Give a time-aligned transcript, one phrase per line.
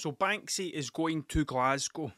[0.00, 2.12] So Banksy is going to Glasgow.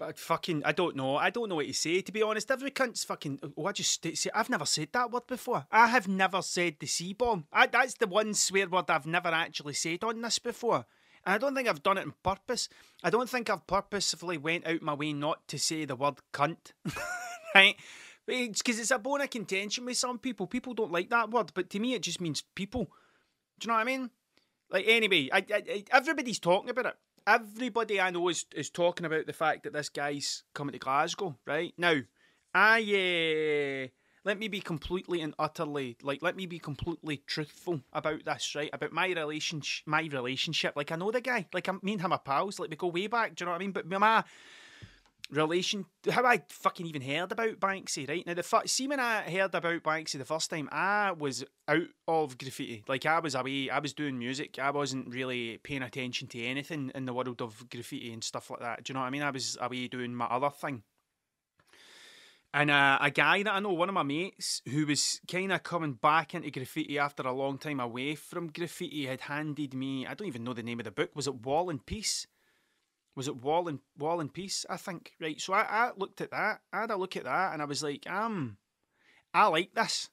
[0.00, 1.16] But fucking, I don't know.
[1.16, 2.00] I don't know what to say.
[2.00, 3.38] To be honest, every cunt's fucking.
[3.56, 4.30] Oh, I just say.
[4.34, 5.66] I've never said that word before.
[5.70, 7.44] I have never said the C bomb.
[7.70, 10.86] That's the one swear word I've never actually said on this before.
[11.24, 12.68] And I don't think I've done it on purpose.
[13.04, 16.72] I don't think I've purposefully went out my way not to say the word cunt.
[17.54, 17.76] right?
[18.26, 20.48] Because it's a bone of contention with some people.
[20.48, 22.90] People don't like that word, but to me, it just means people.
[23.60, 24.10] Do you know what I mean?
[24.70, 26.96] Like, anyway, I, I, everybody's talking about it
[27.26, 31.36] everybody I know is, is talking about the fact that this guy's coming to Glasgow,
[31.46, 31.72] right?
[31.76, 32.00] Now,
[32.54, 33.88] I uh,
[34.24, 38.70] let me be completely and utterly like let me be completely truthful about this, right?
[38.72, 40.74] About my relationship my relationship.
[40.76, 41.46] Like I know the guy.
[41.52, 43.52] Like I me and him are pals, like we go way back, do you know
[43.52, 43.72] what I mean?
[43.72, 44.24] But my
[45.30, 48.26] relation how I fucking even heard about Banksy, right?
[48.26, 51.88] Now the fu- see when I heard about Banksy the first time, I was out
[52.08, 52.84] of graffiti.
[52.88, 54.58] Like I was away, I was doing music.
[54.58, 58.60] I wasn't really paying attention to anything in the world of graffiti and stuff like
[58.60, 58.84] that.
[58.84, 59.22] Do you know what I mean?
[59.22, 60.82] I was away doing my other thing.
[62.52, 65.62] And uh, a guy that I know, one of my mates, who was kind of
[65.62, 70.14] coming back into graffiti after a long time away from graffiti, had handed me, I
[70.14, 72.26] don't even know the name of the book, was it Wall and Peace?
[73.16, 74.64] Was it Wall and Wall and Peace?
[74.68, 75.40] I think right.
[75.40, 76.60] So I, I looked at that.
[76.72, 78.56] I had a look at that, and I was like, um,
[79.34, 80.08] I like this.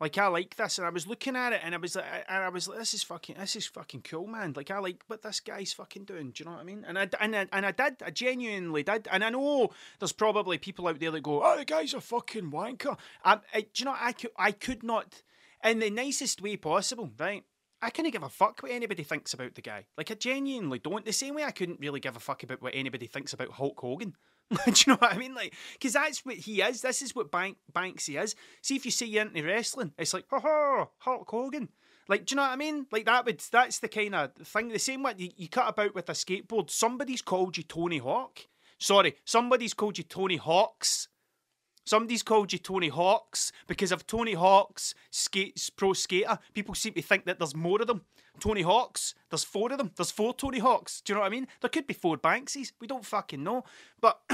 [0.00, 2.42] Like I like this, and I was looking at it, and I was like, and
[2.42, 4.52] I was like, this is fucking, this is fucking cool, man.
[4.56, 6.32] Like I like what this guy's fucking doing.
[6.32, 6.84] Do you know what I mean?
[6.86, 10.58] And I and I, and I did, I genuinely did, and I know there's probably
[10.58, 12.98] people out there that go, oh, the guy's a fucking wanker.
[13.24, 15.22] I, I do you know, I could, I could not,
[15.62, 17.44] in the nicest way possible, right?
[17.84, 19.84] I couldn't give a fuck what anybody thinks about the guy.
[19.98, 21.04] Like, I genuinely don't.
[21.04, 23.78] The same way I couldn't really give a fuck about what anybody thinks about Hulk
[23.78, 24.16] Hogan.
[24.50, 25.34] Do you know what I mean?
[25.34, 26.80] Like, because that's what he is.
[26.80, 28.34] This is what Bank Banksy is.
[28.62, 31.68] See, if you see you're into wrestling, it's like, ha ha, Hulk Hogan.
[32.08, 32.86] Like, do you know what I mean?
[32.92, 34.68] Like that would that's the kind of thing.
[34.68, 36.70] The same way you, you cut about with a skateboard.
[36.70, 38.40] Somebody's called you Tony Hawk.
[38.78, 41.08] Sorry, somebody's called you Tony Hawks.
[41.84, 46.38] Somebody's called you Tony Hawks because of Tony Hawk's skates pro skater.
[46.54, 48.02] People seem to think that there's more of them.
[48.40, 49.92] Tony Hawks, there's four of them.
[49.96, 51.00] There's four Tony Hawks.
[51.02, 51.46] Do you know what I mean?
[51.60, 52.72] There could be four Banksies.
[52.80, 53.64] We don't fucking know.
[54.00, 54.20] But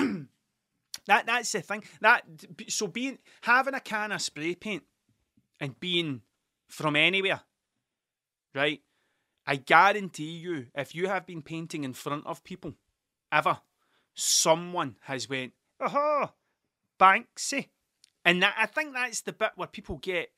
[1.06, 1.84] that that's the thing.
[2.00, 2.22] That
[2.68, 4.84] so being having a can of spray paint
[5.60, 6.22] and being
[6.68, 7.40] from anywhere,
[8.54, 8.80] right?
[9.46, 12.74] I guarantee you, if you have been painting in front of people
[13.32, 13.58] ever,
[14.14, 16.32] someone has went, aha,
[17.00, 17.68] Banksy.
[18.24, 20.30] And that, I think that's the bit where people get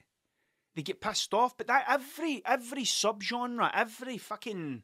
[0.75, 1.57] they get pissed off.
[1.57, 4.83] But that every every subgenre, every fucking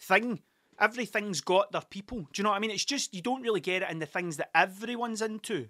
[0.00, 0.40] thing,
[0.78, 2.20] everything's got their people.
[2.20, 2.70] Do you know what I mean?
[2.70, 5.68] It's just you don't really get it in the things that everyone's into.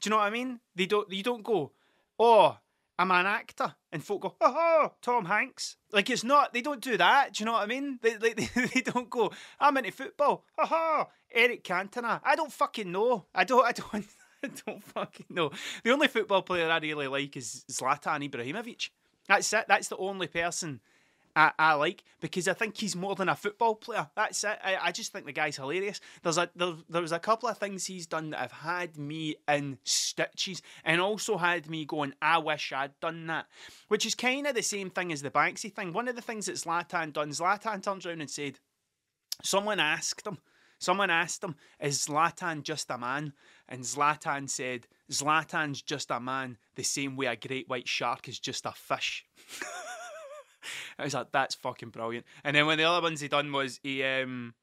[0.00, 0.60] Do you know what I mean?
[0.74, 1.72] They don't you don't go,
[2.18, 2.58] oh,
[2.98, 5.76] I'm an actor, and folk go, oh, oh Tom Hanks.
[5.92, 6.52] Like it's not.
[6.52, 7.34] They don't do that.
[7.34, 7.98] Do you know what I mean?
[8.02, 9.32] They they, they don't go.
[9.58, 10.44] I'm into football.
[10.58, 11.06] Ha ha.
[11.32, 12.20] Eric Cantona.
[12.24, 13.26] I don't fucking know.
[13.34, 13.64] I don't.
[13.64, 14.06] I don't.
[14.42, 15.50] I don't fucking know.
[15.84, 18.90] The only football player I really like is Zlatan Ibrahimovic.
[19.28, 19.66] That's it.
[19.68, 20.80] That's the only person
[21.36, 24.08] I, I like because I think he's more than a football player.
[24.16, 24.58] That's it.
[24.64, 26.00] I, I just think the guy's hilarious.
[26.22, 29.36] There's a there, there was a couple of things he's done that have had me
[29.46, 33.46] in stitches and also had me going, I wish I'd done that.
[33.88, 35.92] Which is kind of the same thing as the Banksy thing.
[35.92, 38.58] One of the things that Zlatan done, Zlatan turns around and said,
[39.42, 40.38] someone asked him,
[40.80, 43.32] someone asked him, is Zlatan just a man?
[43.68, 48.40] And Zlatan said, Zlatan's just a man the same way a great white shark is
[48.40, 49.24] just a fish.
[50.98, 52.26] I was like, that's fucking brilliant.
[52.42, 54.54] And then one of the other ones he done was he um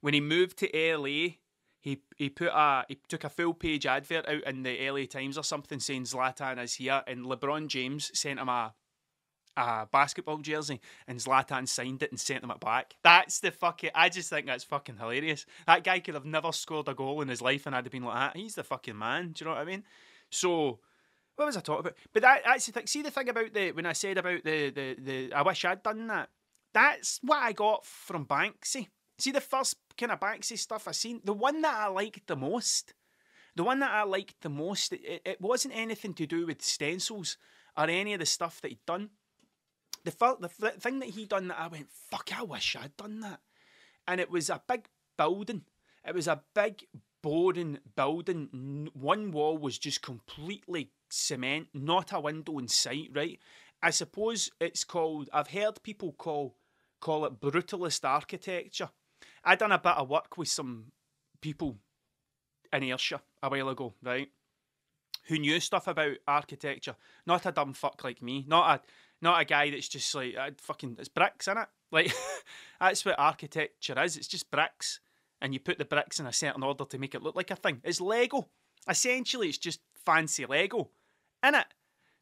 [0.00, 1.34] when he moved to LA,
[1.80, 5.36] he he put a he took a full page advert out in the LA Times
[5.36, 8.74] or something saying Zlatan is here, and LeBron James sent him a
[9.56, 12.94] a basketball jersey and Zlatan signed it and sent them it back.
[13.02, 13.90] That's the fucking.
[13.94, 15.46] I just think that's fucking hilarious.
[15.66, 18.04] That guy could have never scored a goal in his life and I'd have been
[18.04, 18.36] like, that.
[18.36, 19.32] he's the fucking man.
[19.32, 19.84] Do you know what I mean?
[20.30, 20.78] So,
[21.36, 21.96] what was I talking about?
[22.12, 22.86] But that, that's the thing.
[22.86, 25.32] See the thing about the when I said about the the the.
[25.32, 26.28] I wish I'd done that.
[26.72, 28.88] That's what I got from Banksy.
[29.18, 31.20] See the first kind of Banksy stuff I seen.
[31.24, 32.94] The one that I liked the most.
[33.56, 34.92] The one that I liked the most.
[34.92, 37.36] It, it wasn't anything to do with stencils
[37.76, 39.10] or any of the stuff that he'd done
[40.04, 43.40] the, the thing that he done that I went, fuck, I wish I'd done that.
[44.06, 45.62] And it was a big building.
[46.06, 46.84] It was a big,
[47.22, 48.88] boring building.
[48.94, 53.38] One wall was just completely cement, not a window in sight, right?
[53.82, 56.56] I suppose it's called, I've heard people call
[57.00, 58.90] call it brutalist architecture.
[59.42, 60.92] I done a bit of work with some
[61.40, 61.78] people
[62.72, 64.28] in Ayrshire a while ago, right?
[65.24, 66.96] Who knew stuff about architecture.
[67.26, 68.44] Not a dumb fuck like me.
[68.46, 68.82] Not a
[69.22, 70.96] Not a guy that's just like uh, fucking.
[70.98, 71.68] It's bricks, in it.
[71.92, 72.12] Like
[72.80, 74.16] that's what architecture is.
[74.16, 75.00] It's just bricks,
[75.40, 77.56] and you put the bricks in a certain order to make it look like a
[77.56, 77.80] thing.
[77.84, 78.48] It's Lego.
[78.88, 80.90] Essentially, it's just fancy Lego,
[81.46, 81.66] in it.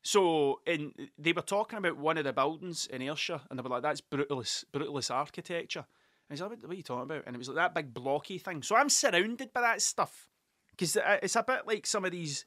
[0.03, 3.69] So, in they were talking about one of the buildings in Ayrshire, and they were
[3.69, 5.85] like, "That's brutalist, brutalist architecture."
[6.29, 8.39] And he's like, "What are you talking about?" And it was like that big blocky
[8.39, 8.63] thing.
[8.63, 10.29] So I'm surrounded by that stuff
[10.71, 12.45] because it's a bit like some of these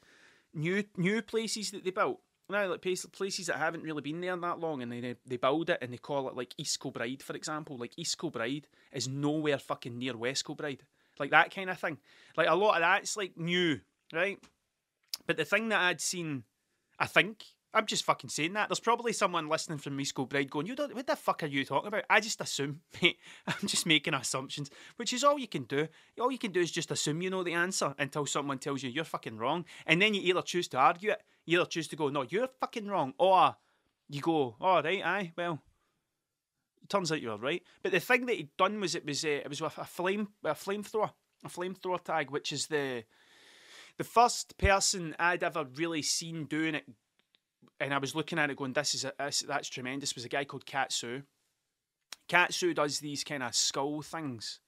[0.54, 2.20] new new places that they built.
[2.52, 5.80] Now, like places that haven't really been there that long, and they they build it
[5.82, 7.78] and they call it like East Kilbride, for example.
[7.78, 10.84] Like East Kilbride is nowhere fucking near West Kilbride,
[11.20, 11.98] like that kind of thing.
[12.36, 13.80] Like a lot of that's like new,
[14.14, 14.40] right?
[15.28, 16.44] But the thing that I'd seen,
[17.00, 17.44] I think
[17.74, 18.68] I'm just fucking saying that.
[18.68, 20.94] There's probably someone listening from East Kilbride going, "You don't.
[20.94, 23.18] What the fuck are you talking about?" I just assume, mate.
[23.48, 25.88] I'm just making assumptions, which is all you can do.
[26.20, 28.90] All you can do is just assume you know the answer until someone tells you
[28.90, 31.96] you're fucking wrong, and then you either choose to argue it, you either choose to
[31.96, 33.56] go, "No, you're fucking wrong," or
[34.10, 35.62] you go, "All right, aye, well."
[36.90, 39.30] Turns out you were right, but the thing that he'd done was it was uh,
[39.30, 41.12] it was with a flame a flamethrower,
[41.46, 43.06] a flamethrower tag, which is the
[43.98, 46.86] the first person I'd ever really seen doing it
[47.80, 50.16] and I was looking at it going, this is a, this, that's tremendous.
[50.16, 51.24] Was a guy called Katsu.
[52.28, 54.60] Katsu does these kind of skull things,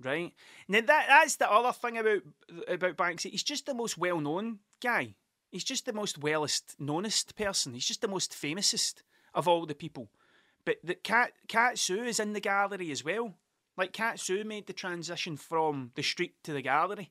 [0.00, 0.32] right?
[0.68, 2.22] Now that that's the other thing about
[2.68, 3.30] about Banksy.
[3.30, 5.14] He's just the most well known guy.
[5.50, 7.74] He's just the most wellest knownest person.
[7.74, 9.02] He's just the most famousest
[9.34, 10.08] of all the people.
[10.64, 13.34] But the Kat Katsu is in the gallery as well.
[13.76, 17.10] Like Katsu made the transition from the street to the gallery.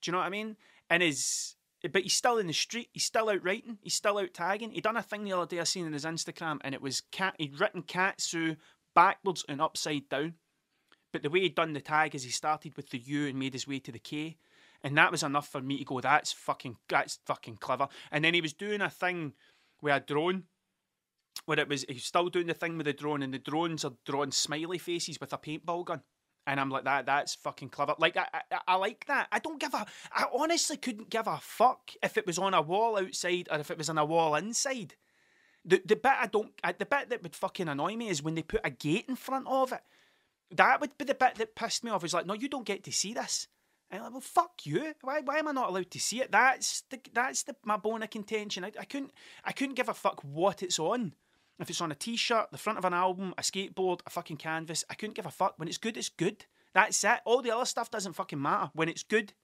[0.00, 0.56] Do you know what I mean?
[0.88, 2.88] And is Eh, but he's still in the street.
[2.92, 3.78] He's still out writing.
[3.82, 4.70] He's still out tagging.
[4.70, 7.02] He done a thing the other day I seen in his Instagram, and it was
[7.12, 7.34] cat.
[7.38, 8.56] He'd written Katsu
[8.94, 10.34] backwards and upside down.
[11.12, 13.52] But the way he'd done the tag is he started with the U and made
[13.52, 14.36] his way to the K,
[14.82, 18.34] and that was enough for me to go, "That's fucking, that's fucking clever." And then
[18.34, 19.34] he was doing a thing
[19.80, 20.44] with a drone,
[21.44, 23.92] where it was he's still doing the thing with the drone, and the drones are
[24.04, 26.02] drawing smiley faces with a paintball gun.
[26.46, 27.06] And I'm like that.
[27.06, 27.94] That's fucking clever.
[27.98, 29.28] Like I, I, I, like that.
[29.32, 29.86] I don't give a.
[30.12, 33.70] I honestly couldn't give a fuck if it was on a wall outside or if
[33.70, 34.94] it was on a wall inside.
[35.64, 36.52] The the bit I don't.
[36.62, 39.46] The bit that would fucking annoy me is when they put a gate in front
[39.48, 39.80] of it.
[40.50, 42.04] That would be the bit that pissed me off.
[42.04, 43.48] Is like, no, you don't get to see this.
[43.90, 44.94] And I'm like, well, fuck you.
[45.02, 46.32] Why, why am I not allowed to see it?
[46.32, 48.64] That's the that's the my bone of contention.
[48.64, 49.12] I, I couldn't
[49.44, 51.14] I couldn't give a fuck what it's on.
[51.60, 54.38] If it's on a t shirt, the front of an album, a skateboard, a fucking
[54.38, 55.54] canvas, I couldn't give a fuck.
[55.56, 56.46] When it's good, it's good.
[56.74, 57.20] That's it.
[57.24, 58.70] All the other stuff doesn't fucking matter.
[58.74, 59.34] When it's good,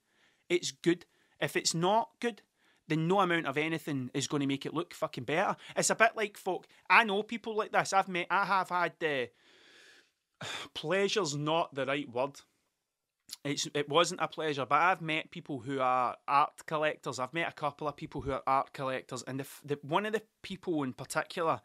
[0.49, 1.05] it's good.
[1.39, 2.41] If it's not good,
[2.89, 5.55] then no amount of anything is going to make it look fucking better.
[5.77, 6.67] It's a bit like folk.
[6.89, 7.93] I know people like this.
[7.93, 8.27] I've met.
[8.29, 8.93] I have had.
[9.01, 12.41] Uh, pleasure's not the right word.
[13.45, 17.17] It's it wasn't a pleasure, but I've met people who are art collectors.
[17.17, 20.11] I've met a couple of people who are art collectors, and the, the one of
[20.11, 21.61] the people in particular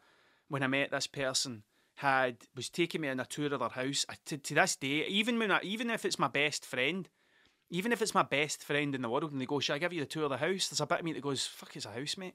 [0.49, 1.63] when I met this person
[1.97, 4.05] had was taking me on a tour of their house.
[4.09, 7.09] I, to, to this day, even when I, even if it's my best friend,
[7.71, 9.93] even if it's my best friend in the world, and they go, "Should I give
[9.93, 11.87] you the tour of the house?" There's a bit of me that goes, "Fuck, it's
[11.87, 12.35] a house, mate."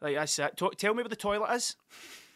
[0.00, 1.76] Like I said, tell me where the toilet is.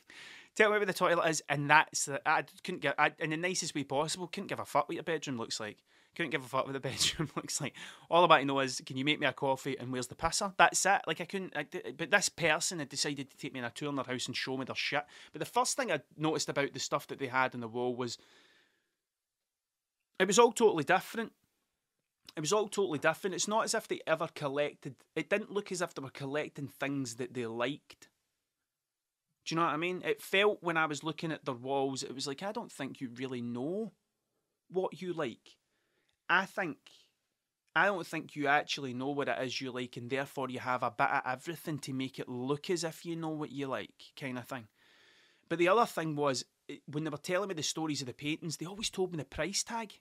[0.55, 3.37] tell me where the toilet is, and that's the, I couldn't get I, in the
[3.37, 4.27] nicest way possible.
[4.27, 5.79] Couldn't give a fuck what your bedroom looks like.
[6.15, 7.75] Couldn't give a fuck what the bedroom looks like.
[8.11, 10.15] All I about to know is, can you make me a coffee and where's the
[10.15, 10.53] pisser?
[10.57, 11.03] That's it.
[11.07, 11.55] Like I couldn't.
[11.57, 11.67] I,
[11.97, 14.37] but this person had decided to take me on a tour in their house and
[14.37, 15.05] show me their shit.
[15.33, 17.95] But the first thing I noticed about the stuff that they had on the wall
[17.95, 18.19] was
[20.19, 21.33] it was all totally different.
[22.37, 23.35] It was all totally different.
[23.35, 24.95] It's not as if they ever collected.
[25.17, 28.09] It didn't look as if they were collecting things that they liked.
[29.45, 30.03] Do you know what I mean?
[30.05, 33.01] It felt when I was looking at their walls, it was like I don't think
[33.01, 33.93] you really know
[34.69, 35.57] what you like.
[36.29, 36.77] I think
[37.79, 40.83] I don't think you actually know what it is you like, and therefore you have
[40.83, 44.13] a bit of everything to make it look as if you know what you like,
[44.19, 44.67] kind of thing.
[45.49, 48.15] But the other thing was eh, when they were telling me the stories of the
[48.15, 49.93] paintings, they always told me the price tag.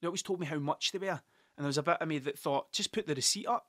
[0.00, 1.20] They always told me how much they were,
[1.56, 3.66] and there was a bit of me that thought, just put the receipt up.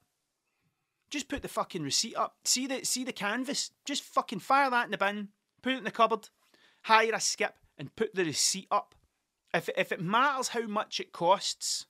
[1.12, 2.38] Just put the fucking receipt up.
[2.46, 3.70] See the see the canvas.
[3.86, 5.30] Just fucking fire that in the bin.
[5.62, 6.30] Put it in the cupboard.
[6.82, 8.96] Hire a skip and put the receipt up
[9.56, 11.86] if if it matters how much it costs,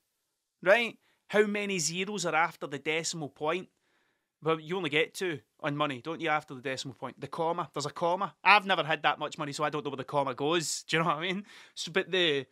[0.62, 0.98] right?
[1.30, 3.70] How many zeros are after the decimal point?
[4.44, 6.30] Well, you only get two on money, don't you?
[6.30, 7.70] After the decimal point, the comma.
[7.74, 8.36] There's a comma.
[8.44, 10.84] I've never had that much money, so I don't know where the comma goes.
[10.88, 11.46] Do you know what I mean?
[11.74, 12.46] So, but the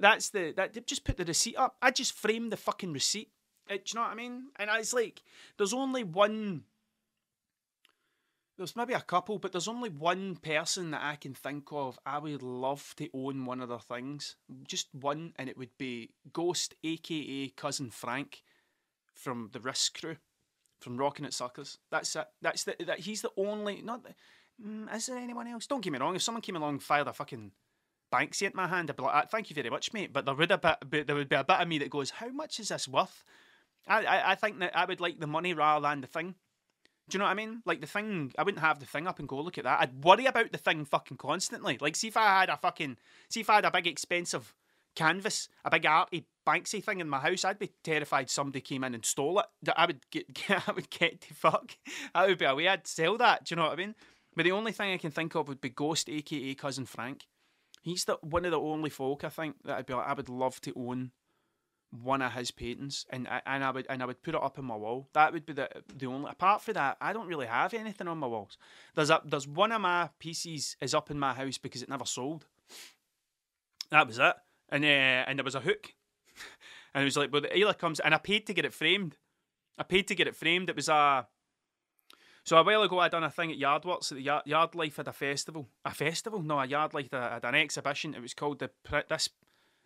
[0.00, 1.76] that's the that just put the receipt up.
[1.80, 3.30] I just frame the fucking receipt.
[3.70, 4.44] Uh, do you know what I mean?
[4.56, 5.22] And it's like
[5.58, 6.62] there's only one
[8.58, 11.98] there's maybe a couple, but there's only one person that I can think of.
[12.04, 14.34] I would love to own one of their things,
[14.66, 18.42] just one, and it would be Ghost, aka Cousin Frank,
[19.14, 20.16] from the Risk Crew,
[20.80, 21.78] from Rockin' It Suckers.
[21.90, 22.26] That's it.
[22.42, 24.04] That's the that he's the only not.
[24.62, 25.68] mm, is there anyone else?
[25.68, 26.16] Don't get me wrong.
[26.16, 27.52] If someone came along and fired a fucking
[28.12, 30.34] Banksy into my hand, I'd be like, "Ah, "Thank you very much, mate." But there
[30.34, 32.68] would a bit, there would be a bit of me that goes, "How much is
[32.68, 33.22] this worth?"
[33.86, 36.34] I, I, I think that I would like the money rather than the thing.
[37.08, 37.62] Do you know what I mean?
[37.64, 39.80] Like the thing, I wouldn't have the thing up and go look at that.
[39.80, 41.78] I'd worry about the thing fucking constantly.
[41.80, 42.98] Like, see if I had a fucking,
[43.30, 44.54] see if I had a big expensive
[44.94, 48.94] canvas, a big arty Banksy thing in my house, I'd be terrified somebody came in
[48.94, 49.46] and stole it.
[49.76, 51.76] I would get, I would get the fuck.
[52.14, 53.44] That would be a way I'd sell that.
[53.44, 53.94] Do you know what I mean?
[54.34, 57.26] But the only thing I can think of would be Ghost, aka Cousin Frank.
[57.82, 60.28] He's the one of the only folk I think that I'd be like, I would
[60.28, 61.12] love to own
[61.90, 64.58] one of his paintings, and I, and I would and I would put it up
[64.58, 65.08] on my wall.
[65.14, 66.30] That would be the the only.
[66.30, 68.58] Apart from that, I don't really have anything on my walls.
[68.94, 72.04] There's a there's one of my pieces is up in my house because it never
[72.04, 72.46] sold.
[73.90, 74.34] That was it,
[74.68, 74.88] and uh,
[75.26, 75.94] and there was a hook,
[76.94, 79.16] and it was like, but the Ayla comes, and I paid to get it framed.
[79.78, 80.68] I paid to get it framed.
[80.68, 81.26] It was a.
[82.44, 84.10] So a while ago, I done a thing at Yardworks.
[84.10, 85.68] At the Yard, Life had a festival.
[85.84, 86.42] A festival?
[86.42, 88.14] No, a Yard Life had an exhibition.
[88.14, 88.70] It was called the
[89.08, 89.28] this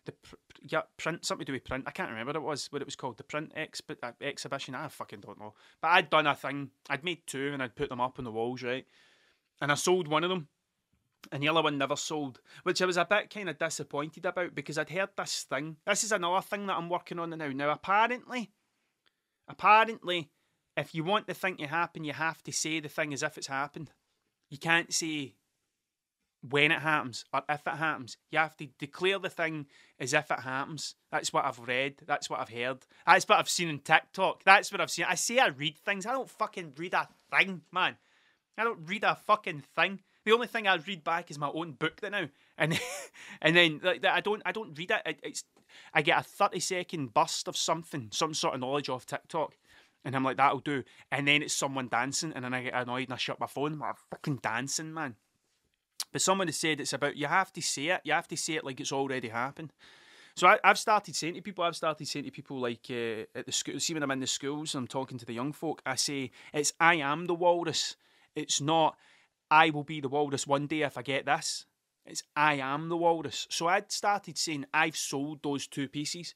[0.05, 0.13] the
[0.61, 1.85] yeah, print something to do with print.
[1.87, 2.67] I can't remember what it was.
[2.71, 4.75] What it was called, the print exp- uh, exhibition.
[4.75, 5.53] I fucking don't know.
[5.81, 6.71] But I'd done a thing.
[6.89, 8.85] I'd made two and I'd put them up on the walls, right?
[9.61, 10.47] And I sold one of them,
[11.31, 14.55] and the other one never sold, which I was a bit kind of disappointed about
[14.55, 15.77] because I'd heard this thing.
[15.85, 17.47] This is another thing that I'm working on now.
[17.49, 18.51] Now, apparently,
[19.47, 20.31] apparently,
[20.75, 23.37] if you want the thing to happen, you have to say the thing as if
[23.37, 23.91] it's happened.
[24.49, 25.35] You can't say
[26.49, 28.17] when it happens or if it happens.
[28.31, 29.67] You have to declare the thing
[29.99, 30.95] as if it happens.
[31.11, 31.95] That's what I've read.
[32.05, 32.79] That's what I've heard.
[33.05, 34.43] That's what I've seen on TikTok.
[34.43, 35.05] That's what I've seen.
[35.07, 36.05] I say I read things.
[36.05, 37.95] I don't fucking read a thing, man.
[38.57, 40.01] I don't read a fucking thing.
[40.25, 42.79] The only thing I read back is my own book that now, and
[43.41, 45.01] and then like I don't I don't read it.
[45.05, 45.19] it.
[45.23, 45.43] It's
[45.93, 49.57] I get a thirty second burst of something, some sort of knowledge off TikTok,
[50.05, 53.07] and I'm like that'll do, and then it's someone dancing, and then I get annoyed
[53.07, 53.81] and I shut my phone.
[53.83, 55.15] I'm fucking dancing, man.
[56.13, 58.01] But someone has said it's about you have to say it.
[58.05, 59.73] You have to say it like it's already happened.
[60.35, 63.45] So I, have started saying to people, I've started saying to people like uh, at
[63.45, 65.81] the school, see when I'm in the schools and I'm talking to the young folk,
[65.85, 67.95] I say it's I am the walrus.
[68.35, 68.95] It's not
[69.51, 71.65] I will be the walrus one day if I get this.
[72.05, 73.47] It's I am the walrus.
[73.49, 76.35] So I'd started saying I've sold those two pieces.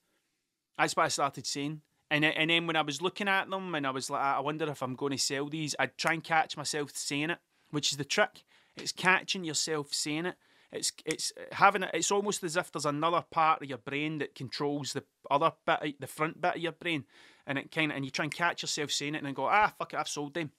[0.78, 1.82] That's what I started saying.
[2.10, 4.70] And and then when I was looking at them and I was like, I wonder
[4.70, 7.98] if I'm going to sell these, I'd try and catch myself saying it, which is
[7.98, 8.44] the trick.
[8.78, 10.36] It's catching yourself saying it.
[10.72, 11.92] It's it's having it.
[11.94, 16.00] It's almost as if there's another part of your brain that controls the other bit,
[16.00, 17.06] the front bit of your brain,
[17.46, 19.46] and it kind of and you try and catch yourself saying it and then go,
[19.46, 20.52] ah, fuck it, I've sold them.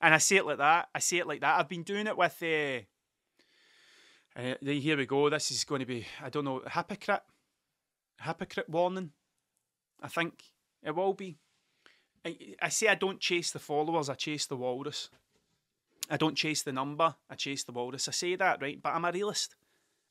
[0.00, 0.88] And I say it like that.
[0.94, 1.58] I say it like that.
[1.58, 2.42] I've been doing it with.
[2.42, 2.80] Uh,
[4.36, 5.28] uh, here we go.
[5.28, 7.22] This is going to be, I don't know, hypocrite,
[8.20, 9.10] hypocrite warning.
[10.00, 10.42] I think
[10.82, 11.36] it will be.
[12.24, 14.08] I, I say I don't chase the followers.
[14.08, 15.10] I chase the walrus.
[16.10, 18.08] I don't chase the number, I chase the walrus.
[18.08, 18.82] I say that, right?
[18.82, 19.54] But I'm a realist.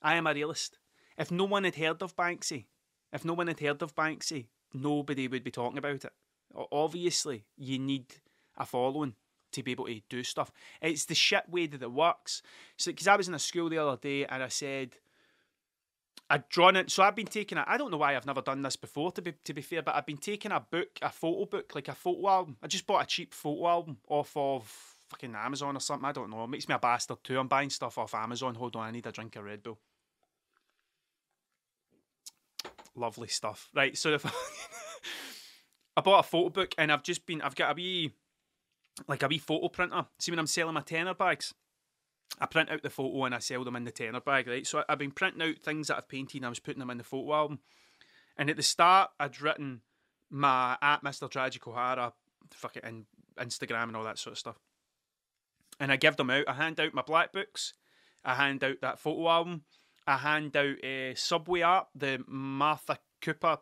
[0.01, 0.79] I am a realist.
[1.17, 2.65] If no one had heard of Banksy,
[3.11, 6.13] if no one had heard of Banksy, nobody would be talking about it.
[6.71, 8.05] Obviously, you need
[8.57, 9.15] a following
[9.51, 10.51] to be able to do stuff.
[10.81, 12.41] It's the shit way that it works.
[12.77, 14.95] So, because I was in a school the other day and I said,
[16.29, 16.91] I'd drawn it.
[16.91, 17.65] So I've been taking it.
[17.67, 19.95] I don't know why I've never done this before, to be to be fair, but
[19.95, 22.57] I've been taking a book, a photo book, like a photo album.
[22.61, 26.07] I just bought a cheap photo album off of fucking Amazon or something.
[26.07, 26.43] I don't know.
[26.43, 27.39] It makes me a bastard too.
[27.39, 28.55] I'm buying stuff off Amazon.
[28.55, 29.79] Hold on, I need a drink of Red Bull.
[32.95, 33.69] Lovely stuff.
[33.73, 34.25] Right, so if
[35.97, 38.13] I bought a photo book and I've just been I've got a wee
[39.07, 40.05] like a wee photo printer.
[40.19, 41.53] See when I'm selling my tenor bags,
[42.39, 44.67] I print out the photo and I sell them in the tenor bag, right?
[44.67, 46.97] So I've been printing out things that I've painted and I was putting them in
[46.97, 47.59] the photo album.
[48.37, 49.81] And at the start, I'd written
[50.29, 51.29] my at Mr.
[51.29, 52.13] Tragic O'Hara,
[52.51, 53.05] fuck it, and
[53.37, 54.57] Instagram and all that sort of stuff
[55.79, 56.47] and I give them out.
[56.47, 57.73] I hand out my black books.
[58.23, 59.63] I hand out that photo album.
[60.05, 63.59] I hand out uh, Subway art, the Martha Cooper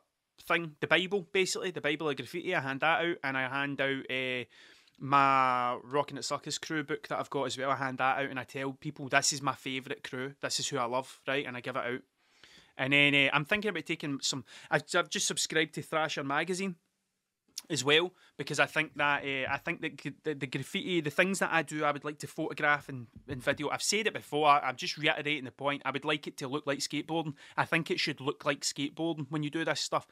[0.48, 2.56] thing, the Bible, basically, the Bible of graffiti.
[2.56, 4.46] I hand that out, and I hand out uh,
[5.00, 7.72] my Rockin' It Suckers crew book that I've got as well.
[7.72, 10.34] I hand that out, and I tell people this is my favourite crew.
[10.42, 11.46] This is who I love, right?
[11.46, 12.02] And I give it out.
[12.78, 14.46] And then uh, I'm thinking about taking some.
[14.70, 16.76] I've, I've just subscribed to Thrasher magazine
[17.70, 21.40] as well because I think that uh, I think that the, the, graffiti, the things
[21.40, 23.70] that I do, I would like to photograph and, and video.
[23.70, 24.48] I've said it before.
[24.48, 25.82] I'm just reiterating the point.
[25.86, 27.34] I would like it to look like skateboarding.
[27.58, 30.08] I think it should look like skateboarding when you do this stuff.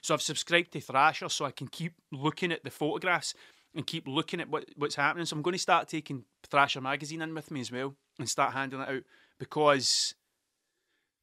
[0.00, 3.34] So I've subscribed to Thrasher so I can keep looking at the photographs
[3.74, 5.26] and keep looking at what, what's happening.
[5.26, 8.52] So I'm going to start taking Thrasher magazine in with me as well and start
[8.52, 9.02] handing it out
[9.38, 10.14] because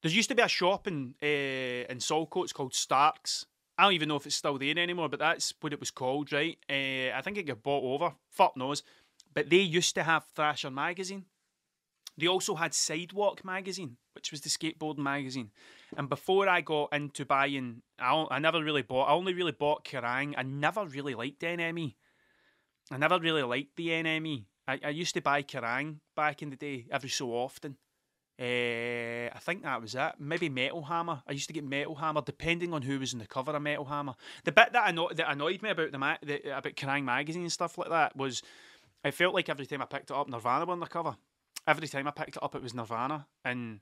[0.02, 3.46] there used to be a shop in uh, in Saltcoats called Starks
[3.78, 6.34] I don't even know if it's still there anymore, but that's what it was called,
[6.34, 6.58] right?
[6.70, 8.16] Uh, I think it got bought over.
[8.32, 8.84] Fuck knows.
[9.34, 11.26] but they used to have Thrasher magazine.
[12.18, 15.52] They also had Sidewalk magazine, which was the skateboard magazine.
[15.96, 19.06] And before I got into buying, I, I never really bought.
[19.06, 20.34] I only really bought Kerrang.
[20.36, 21.94] I never really liked NME.
[22.90, 24.46] I never really liked the NME.
[24.68, 27.78] I, I used to buy Kerrang back in the day every so often.
[28.40, 30.14] Uh, I think that was it.
[30.20, 31.24] Maybe Metal Hammer.
[31.28, 33.86] I used to get Metal Hammer, depending on who was in the cover of Metal
[33.86, 34.14] Hammer.
[34.44, 37.52] The bit that, anno- that annoyed me about the, ma- the about Kerrang magazine and
[37.52, 38.44] stuff like that was,
[39.04, 41.16] I felt like every time I picked it up, Nirvana were on the cover.
[41.68, 43.80] Every time I picked it up, it was Nirvana, and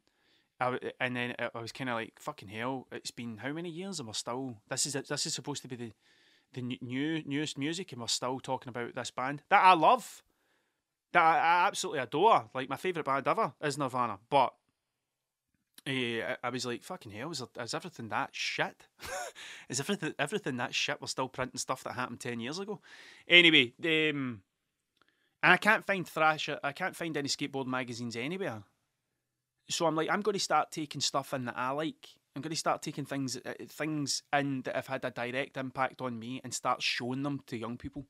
[0.59, 2.87] I, and then I was kind of like, fucking hell!
[2.91, 4.57] It's been how many years, and we're still.
[4.69, 5.91] This is this is supposed to be the
[6.53, 10.23] the new newest music, and we're still talking about this band that I love
[11.15, 12.49] that I, I absolutely adore.
[12.53, 14.53] Like my favorite band ever is Nirvana, but
[15.87, 18.87] uh, I was like, fucking hell, is, is everything that shit?
[19.69, 20.99] is everything everything that shit?
[20.99, 22.81] We're still printing stuff that happened ten years ago.
[23.27, 24.41] Anyway, um,
[25.41, 26.49] and I can't find thrash.
[26.63, 28.63] I can't find any skateboard magazines anywhere.
[29.69, 32.07] So I'm like, I'm going to start taking stuff in that I like.
[32.35, 36.01] I'm going to start taking things uh, things in that have had a direct impact
[36.01, 38.05] on me and start showing them to young people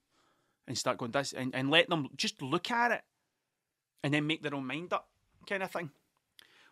[0.67, 3.01] and start going this and, and let them just look at it
[4.03, 5.07] and then make their own mind up
[5.47, 5.91] kind of thing.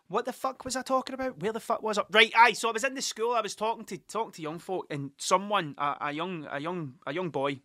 [0.08, 1.40] What the fuck was I talking about?
[1.40, 2.02] Where the fuck was I?
[2.10, 2.52] Right, aye.
[2.52, 3.32] So I was in the school.
[3.32, 6.94] I was talking to talking to young folk, and someone, a, a young, a young,
[7.06, 7.60] a young boy,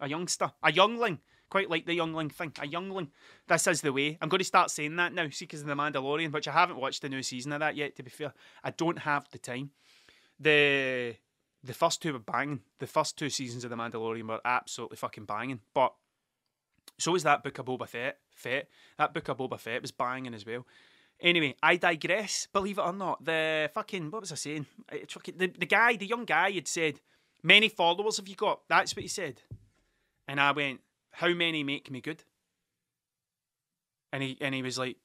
[0.00, 1.18] a youngster, a youngling,
[1.50, 3.10] quite like the youngling thing, a youngling.
[3.46, 4.16] This is the way.
[4.20, 5.28] I'm going to start saying that now.
[5.28, 7.96] See, because of the Mandalorian, which I haven't watched the new season of that yet.
[7.96, 9.70] To be fair, I don't have the time.
[10.40, 11.16] The
[11.64, 12.60] the first two were banging.
[12.78, 15.60] The first two seasons of The Mandalorian were absolutely fucking banging.
[15.74, 15.94] But
[16.98, 18.18] so was that book of Boba Fett.
[18.34, 18.68] Fett.
[18.98, 20.66] That book of Boba Fett was banging as well.
[21.20, 22.48] Anyway, I digress.
[22.52, 24.66] Believe it or not, the fucking what was I saying?
[24.90, 27.00] The the guy, the young guy, had said,
[27.42, 29.40] "Many followers have you got?" That's what he said,
[30.26, 30.80] and I went,
[31.12, 32.24] "How many make me good?"
[34.12, 34.96] And he and he was like,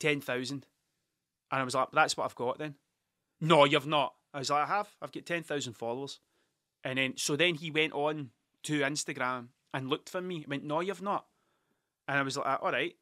[0.00, 0.66] ten thousand,
[1.50, 2.74] and I was like, "That's what I've got then."
[3.40, 4.14] No, you've not.
[4.34, 4.88] I was like, I have.
[5.00, 6.20] I've got 10,000 followers.
[6.84, 8.30] And then, so then he went on
[8.64, 10.44] to Instagram and looked for me.
[10.48, 11.26] went, no, you've not.
[12.08, 12.94] And I was like, all right.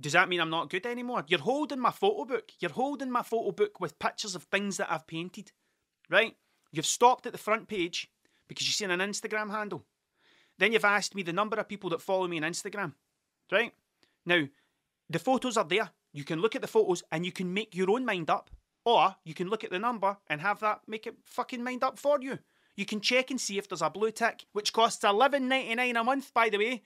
[0.00, 1.24] Does that mean I'm not good anymore?
[1.28, 2.50] You're holding my photo book.
[2.58, 5.52] You're holding my photo book with pictures of things that I've painted,
[6.10, 6.34] right?
[6.72, 8.10] You've stopped at the front page
[8.48, 9.84] because you've seen an Instagram handle.
[10.58, 12.94] Then you've asked me the number of people that follow me on Instagram,
[13.50, 13.72] right?
[14.26, 14.48] Now,
[15.08, 15.90] the photos are there.
[16.12, 18.50] You can look at the photos and you can make your own mind up
[18.84, 21.98] or you can look at the number and have that make it fucking mind up
[21.98, 22.38] for you.
[22.74, 25.96] You can check and see if there's a blue tick, which costs eleven ninety nine
[25.96, 26.82] a month, by the way.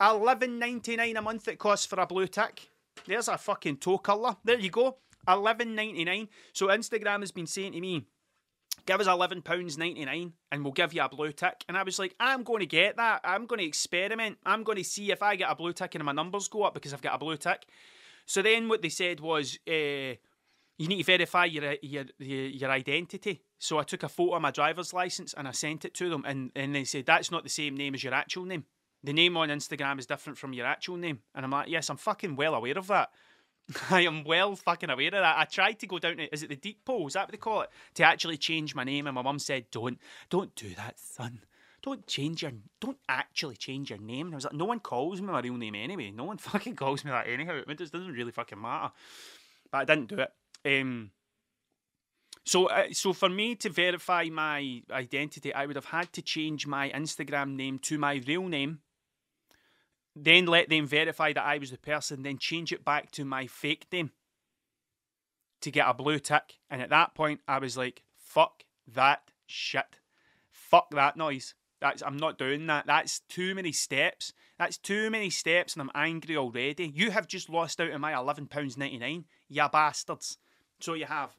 [0.00, 2.68] Eleven ninety nine a month it costs for a blue tick.
[3.06, 4.36] There's a fucking toe colour.
[4.42, 4.98] There you go.
[5.28, 6.28] Eleven ninety nine.
[6.52, 8.04] So Instagram has been saying to me,
[8.86, 11.64] give us eleven pounds ninety nine, and we'll give you a blue tick.
[11.68, 13.20] And I was like, I'm going to get that.
[13.22, 14.38] I'm going to experiment.
[14.44, 16.74] I'm going to see if I get a blue tick and my numbers go up
[16.74, 17.64] because I've got a blue tick.
[18.26, 19.60] So then what they said was.
[19.66, 20.16] Uh,
[20.76, 23.42] you need to verify your, your your identity.
[23.58, 26.24] So I took a photo of my driver's license and I sent it to them,
[26.26, 28.64] and, and they said that's not the same name as your actual name.
[29.02, 31.96] The name on Instagram is different from your actual name, and I'm like, yes, I'm
[31.96, 33.10] fucking well aware of that.
[33.90, 35.38] I am well fucking aware of that.
[35.38, 37.06] I tried to go down to is it the deed poll?
[37.06, 37.70] Is that what they call it?
[37.94, 41.40] To actually change my name, and my mum said, "Don't, don't do that, son.
[41.82, 45.20] Don't change your, don't actually change your name." And I was like, "No one calls
[45.20, 46.10] me my real name anyway.
[46.10, 47.60] No one fucking calls me that anyhow.
[47.66, 48.92] It doesn't really fucking matter."
[49.70, 50.30] But I didn't do it.
[50.64, 51.10] Um,
[52.46, 56.66] so, uh, so for me to verify my identity, I would have had to change
[56.66, 58.80] my Instagram name to my real name,
[60.14, 63.46] then let them verify that I was the person, then change it back to my
[63.46, 64.10] fake name
[65.62, 66.58] to get a blue tick.
[66.70, 69.98] And at that point, I was like, "Fuck that shit!
[70.50, 71.54] Fuck that noise!
[71.80, 72.86] That's I'm not doing that.
[72.86, 74.32] That's too many steps.
[74.58, 76.92] That's too many steps, and I'm angry already.
[76.94, 80.38] You have just lost out on my eleven pounds ninety nine, you bastards."
[80.80, 81.30] So you have.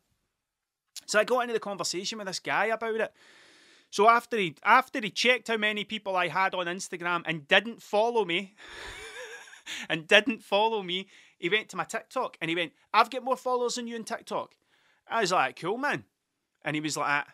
[1.05, 3.13] So I got into the conversation with this guy about it.
[3.91, 7.81] So after he after he checked how many people I had on Instagram and didn't
[7.81, 8.55] follow me,
[9.89, 13.37] and didn't follow me, he went to my TikTok and he went, "I've got more
[13.37, 14.55] followers than you on TikTok."
[15.07, 16.05] I was like, "Cool, man,"
[16.63, 17.25] and he was like.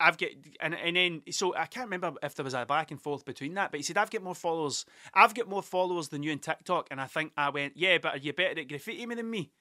[0.00, 3.00] I've got and and then so I can't remember if there was a back and
[3.00, 4.84] forth between that, but he said I've got more followers.
[5.14, 8.14] I've got more followers than you on TikTok, and I think I went, yeah, but
[8.14, 9.52] are you better at graffiti than me?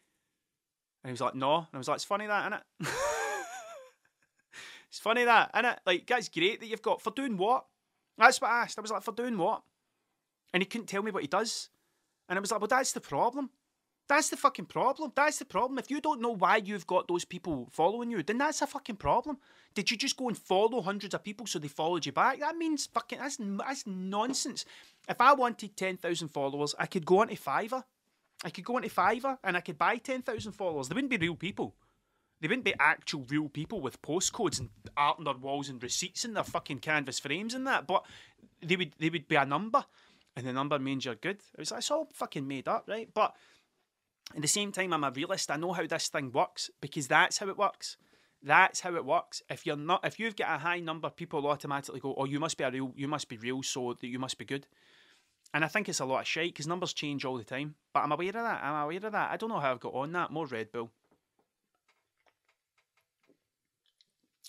[1.04, 1.58] And he was like, no.
[1.58, 2.64] And I was like, it's funny that, isn't it?
[4.90, 5.80] it's funny that, isn't it?
[5.86, 7.02] Like, that's great that you've got.
[7.02, 7.66] For doing what?
[8.18, 8.78] That's what I asked.
[8.78, 9.64] I was like, for doing what?
[10.54, 11.70] And he couldn't tell me what he does.
[12.30, 13.50] And I was like, well, that's the problem.
[14.08, 15.14] That's the fucking problem.
[15.16, 15.80] That's the problem.
[15.80, 18.98] If you don't know why you've got those people following you, then that's a fucking
[18.98, 19.38] problem.
[19.74, 22.42] Did you just go and follow hundreds of people so they followed you back?
[22.42, 24.66] That means fucking that's that's nonsense.
[25.08, 27.86] If I wanted ten thousand followers, I could go onto Fiverr.
[28.44, 30.88] I could go into Fiverr and I could buy ten thousand followers.
[30.88, 31.76] They wouldn't be real people.
[32.40, 36.26] They wouldn't be actual real people with postcodes and art on their walls and receipts
[36.26, 37.86] in their fucking canvas frames and that.
[37.86, 38.04] But
[38.62, 39.86] they would they would be a number,
[40.36, 41.38] and the number means you're good.
[41.54, 43.10] It was it's all fucking made up, right?
[43.14, 43.36] But
[44.36, 45.52] at the same time, I'm a realist.
[45.52, 47.98] I know how this thing works because that's how it works.
[48.42, 49.44] That's how it works.
[49.50, 52.58] If you're not, if you've got a high number, people automatically go, "Oh, you must
[52.58, 54.66] be a real, you must be real, so that you must be good."
[55.54, 57.76] And I think it's a lot of shite because numbers change all the time.
[57.94, 58.64] But I'm aware of that.
[58.64, 59.32] I'm aware of that.
[59.32, 60.32] I don't know how I've got on that.
[60.32, 60.90] More Red Bull.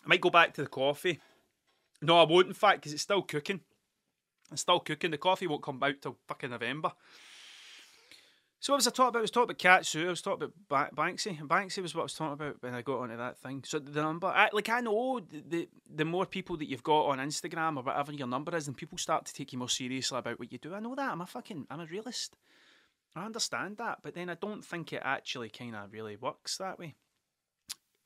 [0.05, 1.21] I might go back to the coffee.
[2.01, 2.49] No, I won't.
[2.49, 3.61] In fact, because it's still cooking.
[4.51, 5.11] It's still cooking.
[5.11, 6.93] The coffee won't come out till fucking November.
[8.63, 9.19] So what was I talking about?
[9.19, 10.07] I was talking about Katsu.
[10.07, 11.37] I was talking about ba- Banksy.
[11.41, 13.65] Banksy was what I was talking about when I got onto that thing.
[13.67, 17.19] So the number, I, like I know the the more people that you've got on
[17.19, 20.39] Instagram or whatever your number is, and people start to take you more seriously about
[20.39, 20.75] what you do.
[20.75, 21.11] I know that.
[21.11, 22.37] I'm a fucking, I'm a realist.
[23.17, 26.79] I understand that, but then I don't think it actually kind of really works that
[26.79, 26.95] way.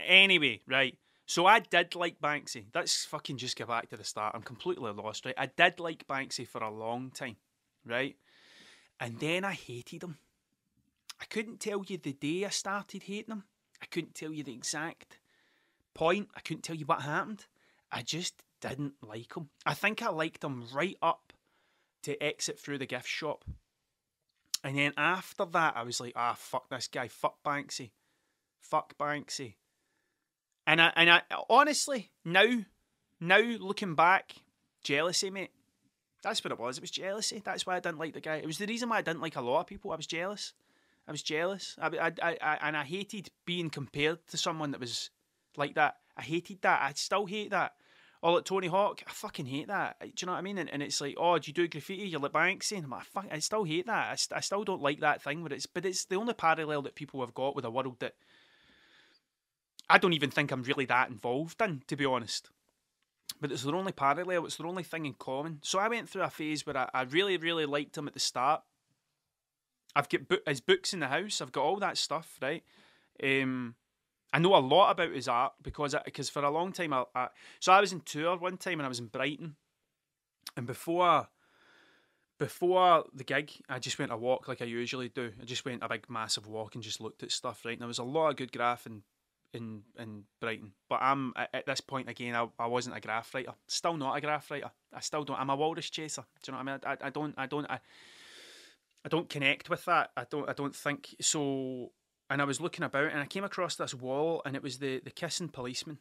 [0.01, 0.97] Anyway, right.
[1.27, 2.65] So I did like Banksy.
[2.75, 4.35] Let's fucking just get back to the start.
[4.35, 5.35] I'm completely lost, right?
[5.37, 7.37] I did like Banksy for a long time,
[7.85, 8.17] right?
[8.99, 10.17] And then I hated him
[11.21, 13.45] I couldn't tell you the day I started hating him.
[13.83, 15.19] I couldn't tell you the exact
[15.95, 16.29] point.
[16.37, 17.47] I couldn't tell you what happened.
[17.91, 19.49] I just didn't like him.
[19.65, 21.33] I think I liked him right up
[22.03, 23.45] to exit through the gift shop.
[24.63, 27.09] And then after that, I was like, ah, fuck this guy.
[27.09, 27.91] Fuck Banksy.
[28.61, 29.55] Fuck Banksy.
[30.67, 32.65] And I, and I, honestly, now,
[33.21, 34.33] now looking back,
[34.83, 35.51] jealousy, mate.
[36.23, 36.79] That's what it was.
[36.79, 37.41] It was jealousy.
[37.45, 38.37] That's why I didn't like the guy.
[38.37, 39.93] It was the reason why I didn't like a lot of people.
[39.93, 40.55] I was jealous.
[41.09, 41.77] I was jealous.
[41.81, 45.11] I, I, I, I, and I hated being compared to someone that was
[45.57, 45.97] like that.
[46.17, 46.83] I hated that.
[46.83, 47.73] I still hate that.
[48.23, 50.01] Or like Tony Hawk, I fucking hate that.
[50.01, 50.59] Do you know what I mean?
[50.59, 52.09] And, and it's like, oh, do you do graffiti?
[52.09, 52.77] You're like Banksy.
[52.77, 54.11] And I'm like, fuck, I still hate that.
[54.13, 55.43] I, st- I still don't like that thing.
[55.43, 58.15] But it's, but it's the only parallel that people have got with a world that
[59.89, 62.51] I don't even think I'm really that involved in, to be honest.
[63.41, 64.47] But it's their only parallel.
[64.47, 65.61] It's their only thing in common.
[65.63, 68.21] So I went through a phase where I, I really, really liked him at the
[68.21, 68.63] start.
[69.97, 71.41] I've got bo- his books in the house.
[71.41, 72.63] I've got all that stuff, right?
[73.23, 73.75] Um,
[74.33, 77.29] I know a lot about his art because because for a long time, I, I,
[77.61, 79.57] so I was in tour one time and I was in Brighton,
[80.55, 81.29] and before
[82.39, 85.33] before the gig, I just went a walk like I usually do.
[85.41, 87.73] I just went a big massive walk and just looked at stuff, right?
[87.73, 89.03] And there was a lot of good graph in
[89.55, 92.35] in in Brighton, but I'm at, this point again.
[92.35, 94.71] I, I wasn't a graph writer, still not a graph writer.
[94.93, 95.41] I still don't.
[95.41, 96.25] I'm a walrus chaser.
[96.43, 96.99] Do you know what I mean?
[97.03, 97.35] I, I don't.
[97.39, 97.71] I don't.
[97.71, 97.81] I,
[99.07, 100.11] I don't connect with that.
[100.17, 100.51] I don't.
[100.51, 101.93] I don't think so.
[102.29, 104.99] And I was looking about, and I came across this wall, and it was the
[104.99, 105.99] the kissing policeman.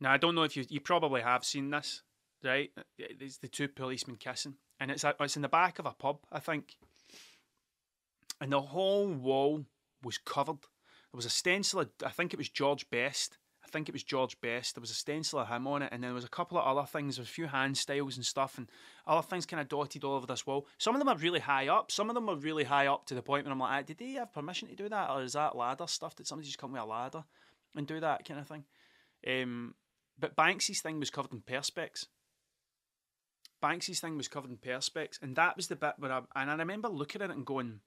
[0.00, 2.02] Now I don't know if you you probably have seen this,
[2.42, 2.70] right?
[2.98, 6.40] It's the two policemen kissing, and it's it's in the back of a pub, I
[6.40, 6.76] think.
[8.40, 9.64] And the whole wall
[10.02, 10.62] was covered.
[11.12, 11.80] There was a stencil.
[11.80, 14.74] Of, I think it was George Best I think it was George Best.
[14.74, 16.64] There was a stencil of him on it, and then there was a couple of
[16.64, 17.16] other things.
[17.16, 18.68] There was a few hand styles and stuff, and
[19.06, 20.66] other things kind of dotted all over this wall.
[20.78, 21.90] Some of them are really high up.
[21.90, 24.12] Some of them are really high up to the point where I'm like, did they
[24.12, 26.16] have permission to do that, or is that ladder stuff?
[26.16, 27.24] Did somebody just come with a ladder
[27.76, 28.64] and do that kind of thing?
[29.26, 29.74] Um,
[30.18, 32.06] but Banksy's thing was covered in perspex.
[33.62, 36.54] Banksy's thing was covered in perspex, and that was the bit where I and I
[36.54, 37.80] remember looking at it and going,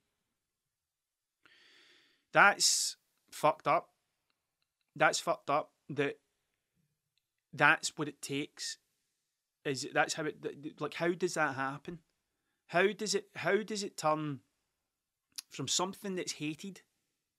[2.33, 2.97] "That's
[3.31, 3.90] fucked up."
[4.95, 5.71] That's fucked up.
[5.89, 6.17] That
[7.54, 8.77] that's what it takes.
[9.65, 10.95] Is that's how it like?
[10.95, 11.99] How does that happen?
[12.67, 13.25] How does it?
[13.36, 14.39] How does it turn
[15.49, 16.82] from something that's hated,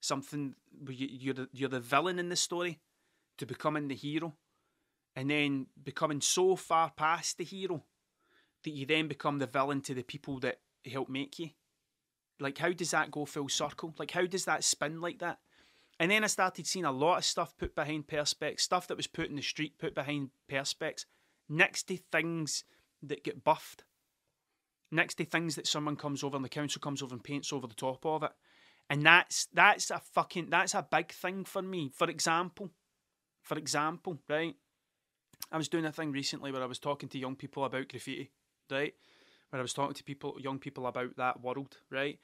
[0.01, 0.55] something
[0.89, 2.79] you're the, you're the villain in the story,
[3.39, 4.35] to becoming the hero,
[5.17, 7.83] and then becoming so far past the hero
[8.65, 10.61] that you then become the villain to the people that
[10.91, 11.51] help make you?
[12.39, 13.95] Like, how does that go full circle?
[13.99, 15.39] Like, how does that spin like that?
[16.03, 19.07] And then I started seeing a lot of stuff put behind Perspex, stuff that was
[19.07, 21.05] put in the street put behind Perspex,
[21.49, 22.65] next to things
[23.05, 23.85] that get buffed,
[24.91, 27.69] next to things that someone comes over and the council comes over and paints over
[27.69, 28.33] the top of it.
[28.91, 31.93] And that's that's a fucking that's a big thing for me.
[31.95, 32.71] For example,
[33.41, 34.57] for example, right?
[35.53, 38.33] I was doing a thing recently where I was talking to young people about graffiti,
[38.73, 38.93] right?
[39.51, 42.19] Where I was talking to people, young people about that world, right?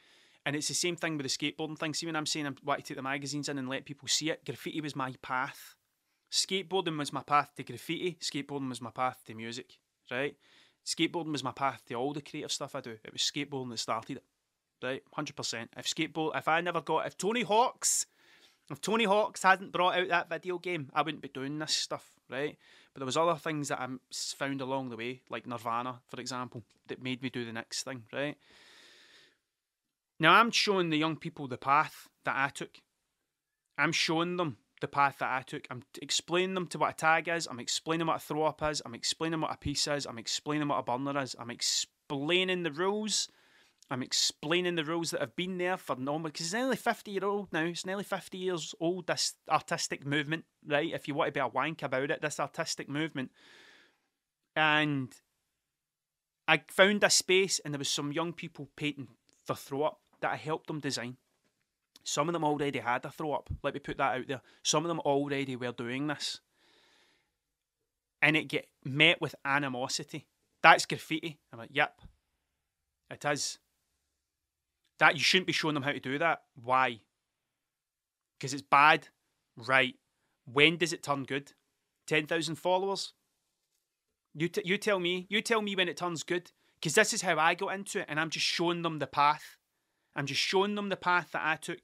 [0.49, 1.93] And it's the same thing with the skateboarding thing.
[1.93, 4.31] See, when I'm saying I want to take the magazines in and let people see
[4.31, 5.75] it, graffiti was my path.
[6.33, 8.17] Skateboarding was my path to graffiti.
[8.23, 9.75] Skateboarding was my path to music,
[10.11, 10.37] right?
[10.87, 12.93] Skateboarding was my path to all the creative stuff I do.
[13.05, 14.25] It was skateboarding that started it,
[14.83, 15.03] right?
[15.13, 15.69] Hundred percent.
[15.77, 18.07] If skateboard, if I never got, if Tony Hawk's,
[18.71, 22.11] if Tony Hawk's hadn't brought out that video game, I wouldn't be doing this stuff,
[22.31, 22.57] right?
[22.95, 26.63] But there was other things that I found along the way, like Nirvana, for example,
[26.87, 28.39] that made me do the next thing, right?
[30.21, 32.79] Now I'm showing the young people the path that I took.
[33.77, 35.67] I'm showing them the path that I took.
[35.71, 37.47] I'm explaining them to what a tag is.
[37.47, 38.83] I'm explaining what a throw up is.
[38.85, 40.07] I'm explaining what a piece is.
[40.07, 41.37] I'm explaining what a burner is.
[41.39, 43.29] I'm explaining the rules.
[43.91, 47.25] I'm explaining the rules that have been there for normal because it's nearly 50 year
[47.25, 47.65] old now.
[47.65, 50.93] It's nearly 50 years old, this artistic movement, right?
[50.93, 53.31] If you want to be a wank about it, this artistic movement.
[54.55, 55.15] And
[56.47, 59.09] I found a space and there was some young people painting
[59.47, 61.17] for throw up that I helped them design.
[62.05, 63.51] Some of them already had a throw up.
[63.63, 64.41] Let me put that out there.
[64.63, 66.41] Some of them already were doing this.
[68.23, 70.27] And it get met with animosity.
[70.63, 71.39] That's graffiti.
[71.53, 72.01] I'm like, yep,
[73.11, 73.59] it is.
[74.99, 76.43] That you shouldn't be showing them how to do that.
[76.61, 77.01] Why?
[78.39, 79.09] Because it's bad.
[79.57, 79.95] Right.
[80.51, 81.53] When does it turn good?
[82.07, 83.13] 10,000 followers?
[84.35, 85.27] You, t- you tell me.
[85.29, 86.51] You tell me when it turns good.
[86.81, 89.57] Because this is how I got into it, and I'm just showing them the path.
[90.19, 91.79] I'm just showing them the path that I took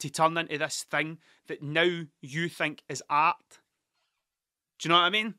[0.00, 3.60] to turn into this thing that now you think is art.
[4.78, 5.34] Do you know what I mean?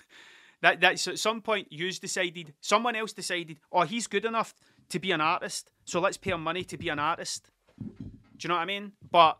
[0.60, 4.54] that that's at some point you decided, someone else decided, oh, he's good enough
[4.90, 7.50] to be an artist, so let's pay him money to be an artist.
[7.78, 7.94] Do
[8.42, 8.92] you know what I mean?
[9.10, 9.38] But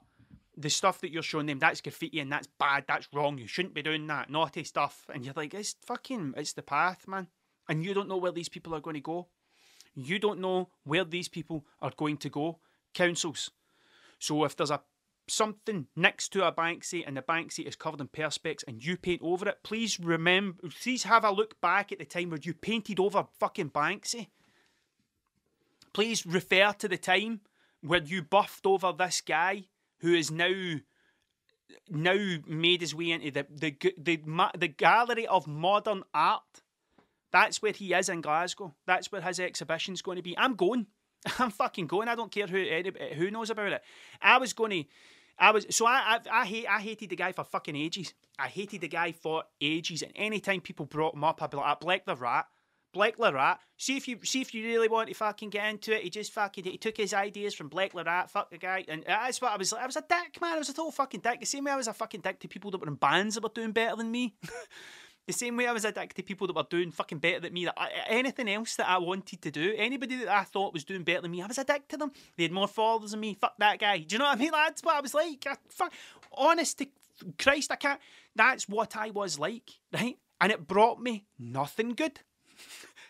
[0.56, 3.36] the stuff that you're showing them, that's graffiti and that's bad, that's wrong.
[3.36, 5.04] You shouldn't be doing that naughty stuff.
[5.12, 7.28] And you're like, it's fucking, it's the path, man.
[7.68, 9.28] And you don't know where these people are going to go.
[9.96, 12.58] You don't know where these people are going to go.
[12.94, 13.50] Councils.
[14.18, 14.82] So if there's a
[15.28, 19.20] something next to a Banksy and the Banksy is covered in perspex and you paint
[19.22, 23.00] over it, please remember, please have a look back at the time where you painted
[23.00, 24.28] over fucking Banksy.
[25.92, 27.40] Please refer to the time
[27.80, 29.64] where you buffed over this guy
[29.98, 30.76] who is now
[31.88, 36.62] now made his way into the the the, the, the gallery of modern art
[37.36, 38.74] that's where he is in Glasgow.
[38.86, 40.36] That's where his exhibition's going to be.
[40.38, 40.86] I'm going.
[41.38, 42.08] I'm fucking going.
[42.08, 42.64] I don't care who
[43.14, 43.82] who knows about it.
[44.22, 44.84] I was going to.
[45.38, 48.14] I was so I, I I hate I hated the guy for fucking ages.
[48.38, 50.02] I hated the guy for ages.
[50.02, 52.46] And anytime people brought him up, I'd be like, ah, Blek the Rat.
[52.94, 53.60] Blek the Rat.
[53.76, 56.04] See if you see if you really want to fucking get into it.
[56.04, 58.30] He just fucking he took his ideas from Blek the Rat.
[58.30, 59.72] Fuck the guy, and that's what I was.
[59.72, 59.82] like.
[59.82, 60.54] I was a dick, man.
[60.54, 61.40] I was a total fucking dick.
[61.40, 63.42] The same way I was a fucking dick to people that were in bands that
[63.42, 64.36] were doing better than me.
[65.26, 67.66] The same way I was addicted to people that were doing fucking better than me.
[67.68, 71.22] I, anything else that I wanted to do, anybody that I thought was doing better
[71.22, 72.12] than me, I was addicted to them.
[72.36, 73.34] They had more followers than me.
[73.34, 73.98] Fuck that guy.
[73.98, 74.52] Do you know what I mean?
[74.52, 75.44] That's what I was like.
[75.48, 75.92] I, fuck,
[76.32, 76.86] honest to
[77.38, 78.00] Christ, I can't.
[78.34, 80.16] That's what I was like, right?
[80.40, 82.20] And it brought me nothing good.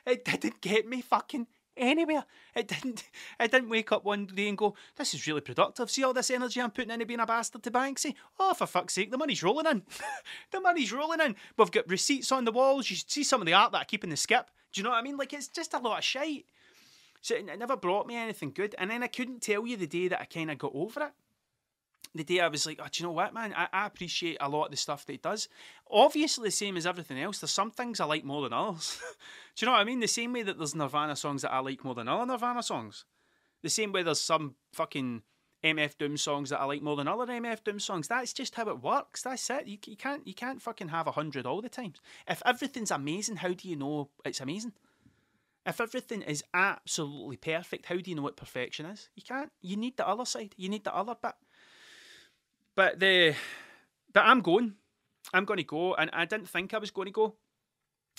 [0.06, 2.24] It didn't get me fucking anywhere.
[2.54, 3.04] It didn't.
[3.40, 5.90] It didn't wake up one day and go, "This is really productive.
[5.90, 8.10] See all this energy I'm putting into being a bastard to Banksy.
[8.10, 8.12] Eh?
[8.38, 9.82] Oh, for fuck's sake, the money's rolling in.
[10.52, 11.36] the money's rolling in.
[11.56, 12.88] We've got receipts on the walls.
[12.88, 14.50] You should see some of the art that I keep in the skip.
[14.72, 15.16] Do you know what I mean?
[15.16, 16.46] Like it's just a lot of shite.
[17.20, 18.74] So it never brought me anything good.
[18.78, 21.12] And then I couldn't tell you the day that I kind of got over it
[22.14, 23.54] the day I was like, oh, do you know what, man?
[23.56, 25.48] I, I, appreciate a lot of the stuff that he does.
[25.90, 27.38] Obviously, the same as everything else.
[27.38, 28.98] There's some things I like more than others.
[29.56, 30.00] do you know what I mean?
[30.00, 33.04] The same way that there's Nirvana songs that I like more than other Nirvana songs.
[33.62, 35.22] The same way there's some fucking
[35.64, 38.08] MF Doom songs that I like more than other MF Doom songs.
[38.08, 39.22] That's just how it works.
[39.22, 39.66] That's it.
[39.66, 42.00] You, you can't you can't fucking have a hundred all the times.
[42.28, 44.72] If everything's amazing, how do you know it's amazing?
[45.66, 49.08] If everything is absolutely perfect, how do you know what perfection is?
[49.16, 49.50] You can't.
[49.60, 50.54] You need the other side.
[50.56, 51.32] You need the other bit.
[52.76, 53.34] But the
[54.12, 54.74] but I'm going.
[55.34, 57.34] I'm going to go, and I didn't think I was going to go.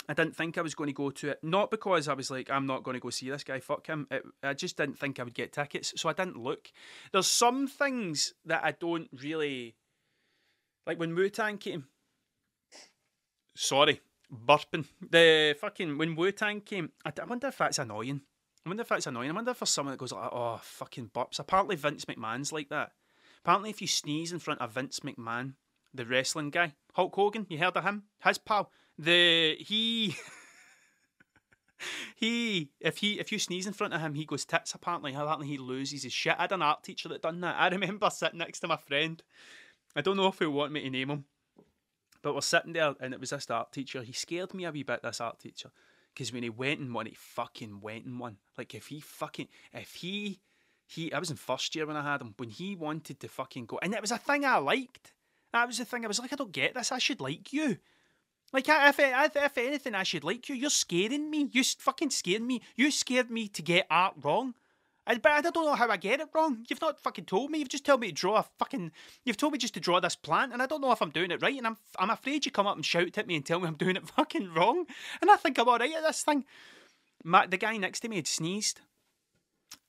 [0.10, 2.50] I didn't think I was going to go to it, not because I was like,
[2.50, 4.08] I'm not going to go see this guy, fuck him.
[4.12, 6.72] It, I just didn't think I would get tickets, so I didn't look.
[7.12, 9.76] There's some things that I don't really
[10.86, 11.86] like when Wu Tang came.
[13.56, 14.86] Sorry, burping.
[15.02, 18.22] The fucking when Wu Tang came, I, I wonder if that's annoying.
[18.66, 19.32] I wonder if that's annoying.
[19.32, 21.40] I wonder if there's someone that goes like, oh, fucking burps.
[21.40, 22.92] Apparently Vince McMahon's like that.
[23.44, 25.54] Apparently, if you sneeze in front of Vince McMahon,
[25.94, 28.04] the wrestling guy, Hulk Hogan, you heard of him?
[28.24, 30.16] His pal, the he.
[32.16, 34.74] he if he if you sneeze in front of him, he goes tits.
[34.74, 36.36] Apparently, apparently he loses his shit.
[36.38, 37.56] I had an art teacher that done that.
[37.58, 39.22] I remember sitting next to my friend.
[39.96, 41.26] I don't know if he'll want me to name him,
[42.22, 44.04] but we're sitting there, and it was this art teacher.
[44.04, 45.02] He scared me a wee bit.
[45.04, 45.72] This art teacher,
[46.14, 48.38] because when he went in one, he fucking went in one.
[48.58, 50.40] Like if he fucking if he
[50.88, 53.66] he I was in first year when I had him when he wanted to fucking
[53.66, 55.14] go, and it was a thing I liked.
[55.54, 56.04] That was the thing.
[56.04, 56.92] I was like, I don't get this.
[56.92, 57.78] I should like you.
[58.54, 59.00] Like, if,
[59.36, 60.56] if, anything, I should like you.
[60.56, 61.50] You're scaring me.
[61.52, 62.62] You fucking scared me.
[62.76, 64.54] You scared me to get art wrong.
[65.06, 66.66] But I don't know how I get it wrong.
[66.70, 67.60] You've not fucking told me.
[67.60, 68.92] You've just told me to draw a fucking.
[69.24, 71.32] You've told me just to draw this plant, and I don't know if I'm doing
[71.32, 71.58] it right.
[71.58, 73.76] And I'm I'm afraid you come up and shout at me and tell me I'm
[73.76, 74.86] doing it fucking wrong.
[75.22, 76.44] And I think I'm all right at this thing.
[77.24, 78.82] My, the guy next to me had sneezed,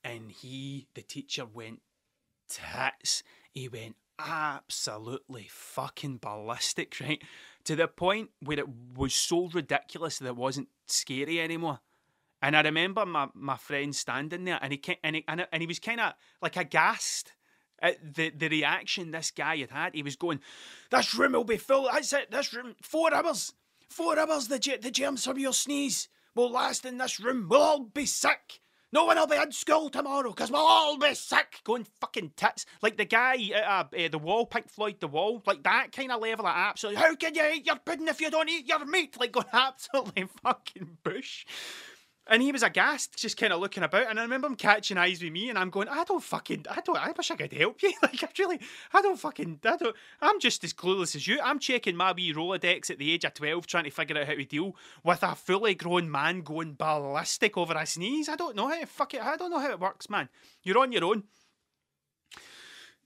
[0.03, 1.81] and he, the teacher, went
[2.49, 3.23] tits.
[3.51, 7.21] He went absolutely fucking ballistic, right?
[7.65, 11.79] To the point where it was so ridiculous that it wasn't scary anymore.
[12.41, 15.79] And I remember my, my friend standing there, and he and he, and he was
[15.79, 17.33] kind of like aghast
[17.81, 19.93] at the, the reaction this guy had had.
[19.93, 20.39] He was going,
[20.89, 21.89] "This room will be full.
[21.91, 22.31] That's it.
[22.31, 23.53] This room, four hours,
[23.89, 24.47] four hours.
[24.47, 27.47] The the germs from your sneeze will last in this room.
[27.49, 31.13] We'll all be sick." No one will be in school tomorrow because we'll all be
[31.13, 31.61] sick.
[31.63, 32.65] Going fucking tits.
[32.81, 35.43] Like the guy at uh, uh, The Wall, Pink Floyd The Wall.
[35.45, 37.01] Like that kind of level of absolutely.
[37.01, 39.19] How can you eat your pudding if you don't eat your meat?
[39.19, 41.45] Like going absolutely fucking bush.
[42.29, 44.07] And he was aghast, just kind of looking about.
[44.07, 46.81] And I remember him catching eyes with me, and I'm going, I don't fucking, I
[46.81, 47.91] don't, I wish I could help you.
[48.03, 48.59] Like, I really,
[48.93, 51.39] I don't fucking, I don't, I'm just as clueless as you.
[51.43, 54.35] I'm checking my wee Rolodex at the age of 12, trying to figure out how
[54.35, 58.29] to deal with a fully grown man going ballistic over a sneeze.
[58.29, 60.29] I don't know how to fuck it, I don't know how it works, man.
[60.63, 61.23] You're on your own.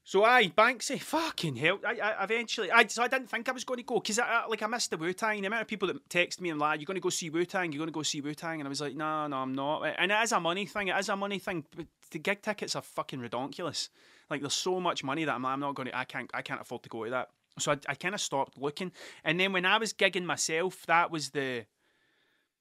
[0.05, 1.79] So I, Banksy, fucking hell!
[1.87, 4.25] I, I eventually, I so I didn't think I was going to go because I,
[4.25, 5.39] I, like I missed the Wu Tang.
[5.39, 7.45] The amount of people that text me and like, "You're going to go see Wu
[7.45, 7.71] Tang?
[7.71, 9.83] You're going to go see Wu Tang?" And I was like, "No, no, I'm not."
[9.97, 10.89] And it is a money thing.
[10.89, 11.63] It is a money thing.
[12.11, 13.89] The gig tickets are fucking ridiculous.
[14.29, 15.97] Like there's so much money that I'm, I'm not going to.
[15.97, 16.29] I can't.
[16.33, 17.29] I can't afford to go to that.
[17.59, 18.91] So I, I kind of stopped looking.
[19.23, 21.65] And then when I was gigging myself, that was the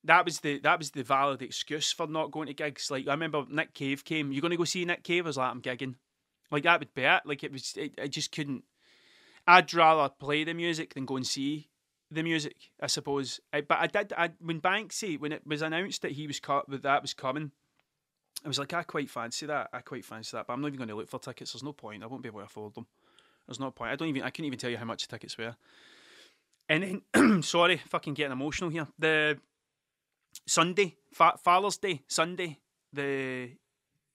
[0.05, 2.89] that was the that was the valid excuse for not going to gigs.
[2.89, 4.31] Like I remember Nick Cave came.
[4.31, 5.27] You're going to go see Nick Cave?
[5.27, 5.97] I was like, I'm gigging.
[6.53, 7.23] Like that would be it.
[7.25, 8.65] Like it was, it, I just couldn't.
[9.47, 11.71] I'd rather play the music than go and see
[12.11, 12.57] the music.
[12.81, 13.41] I suppose.
[13.53, 14.13] I, but I did.
[14.17, 17.51] I when Banksy when it was announced that he was cut that that was coming.
[18.45, 19.71] I was like, I quite fancy that.
[19.73, 21.53] I quite fancy that, but I'm not even going to look for tickets.
[21.53, 22.03] There's no point.
[22.03, 22.87] I won't be able to afford them.
[23.47, 23.93] There's no point.
[23.93, 24.23] I don't even.
[24.23, 25.57] I couldn't even tell you how much the tickets were.
[26.69, 28.89] And then, sorry, fucking getting emotional here.
[28.99, 29.39] The
[30.47, 32.59] Sunday, Fa- Father's Day, Sunday,
[32.93, 33.51] the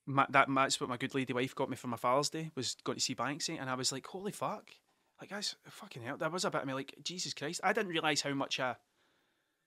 [0.08, 2.76] my, that that's what my good lady wife got me for my Father's Day was
[2.84, 4.72] going to see Banksy, and I was like, holy fuck,
[5.20, 7.62] like guys, fucking hell, that was a bit of me like Jesus Christ.
[7.64, 8.78] I didn't realize how much I,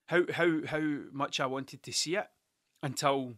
[0.07, 2.27] how how how much I wanted to see it
[2.81, 3.35] until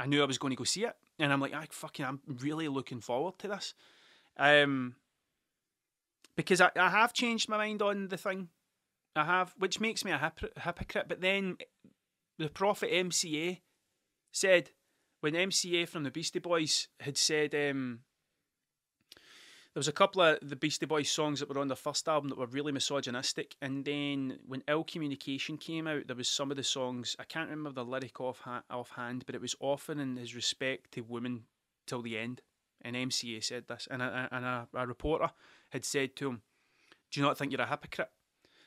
[0.00, 2.20] I knew I was going to go see it, and I'm like, I fucking, I'm
[2.26, 3.74] really looking forward to this,
[4.38, 4.96] um,
[6.34, 8.48] because I, I have changed my mind on the thing,
[9.14, 11.08] I have, which makes me a hypocr- hypocrite.
[11.08, 11.56] But then
[12.38, 13.60] the prophet MCA
[14.32, 14.70] said
[15.26, 17.98] when MCA from the Beastie Boys had said um,
[19.74, 22.28] there was a couple of the Beastie Boys songs that were on the first album
[22.28, 26.56] that were really misogynistic, and then when Ill Communication came out, there was some of
[26.56, 30.36] the songs I can't remember the lyric off offhand, but it was often in his
[30.36, 31.46] respect to women
[31.88, 32.42] till the end.
[32.82, 35.30] And MCA said this, and a, and a, a reporter
[35.70, 36.42] had said to him,
[37.10, 38.10] "Do you not think you're a hypocrite?"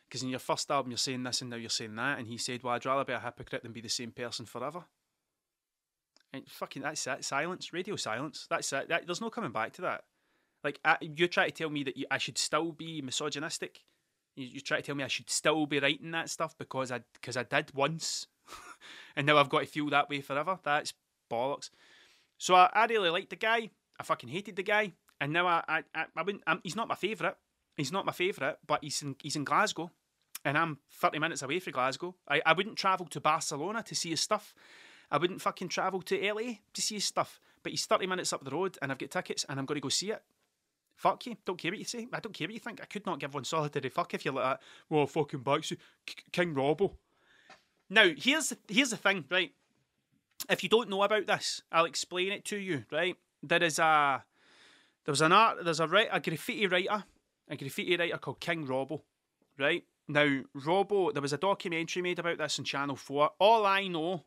[0.10, 2.38] Because in your first album you're saying this and now you're saying that, and he
[2.38, 4.84] said, "Well, I'd rather be a hypocrite than be the same person forever."
[6.32, 7.26] And fucking that's it.
[7.26, 8.46] Silence, radio silence.
[8.50, 8.90] That's it.
[8.90, 10.04] That, there's no coming back to that.
[10.64, 13.82] Like I, you try to tell me that you, I should still be misogynistic.
[14.36, 17.02] You, you try to tell me I should still be writing that stuff because I
[17.14, 18.28] because I did once,
[19.16, 20.60] and now I've got to feel that way forever.
[20.64, 20.94] That's
[21.32, 21.70] bollocks.
[22.38, 23.70] So I, I really liked the guy.
[24.00, 26.44] I fucking hated the guy, and now I I I, I wouldn't.
[26.46, 27.36] I'm, he's not my favourite.
[27.78, 29.92] He's not my favourite, but he's in he's in Glasgow,
[30.44, 32.16] and I'm 30 minutes away from Glasgow.
[32.28, 34.54] I, I wouldn't travel to Barcelona to see his stuff.
[35.12, 37.40] I wouldn't fucking travel to LA to see his stuff.
[37.64, 39.82] But he's 30 minutes up the road and I've got tickets and I'm going to
[39.82, 40.22] go see it.
[40.96, 41.38] Fuck you.
[41.46, 42.08] Don't care what you say.
[42.12, 42.82] I don't care what you think.
[42.82, 44.62] I could not give one solitary fuck if you're like that.
[44.90, 45.78] Well, fucking Banksy.
[46.32, 46.94] King Robbo.
[47.90, 49.52] Now, here's the, here's the thing, right?
[50.50, 53.16] If you don't know about this, I'll explain it to you, right?
[53.42, 54.24] There is a
[55.06, 57.04] there's an art there's a a graffiti writer,
[57.50, 59.02] a graffiti writer called King Robbo,
[59.58, 59.84] right?
[60.08, 63.32] Now, Robbo, there was a documentary made about this on Channel 4.
[63.40, 64.24] All I know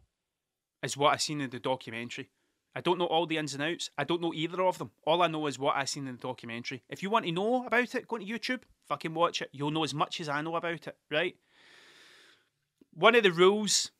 [0.83, 2.31] is what I seen in the documentary.
[2.75, 3.91] I don't know all the ins and outs.
[3.99, 4.91] I don't know either of them.
[5.07, 6.83] All I know is what I seen in the documentary.
[6.89, 9.51] If you want to know about it, go to YouTube, fucking watch it.
[9.53, 11.37] You'll know as much as I know about it, right?
[12.95, 13.91] One of the rules,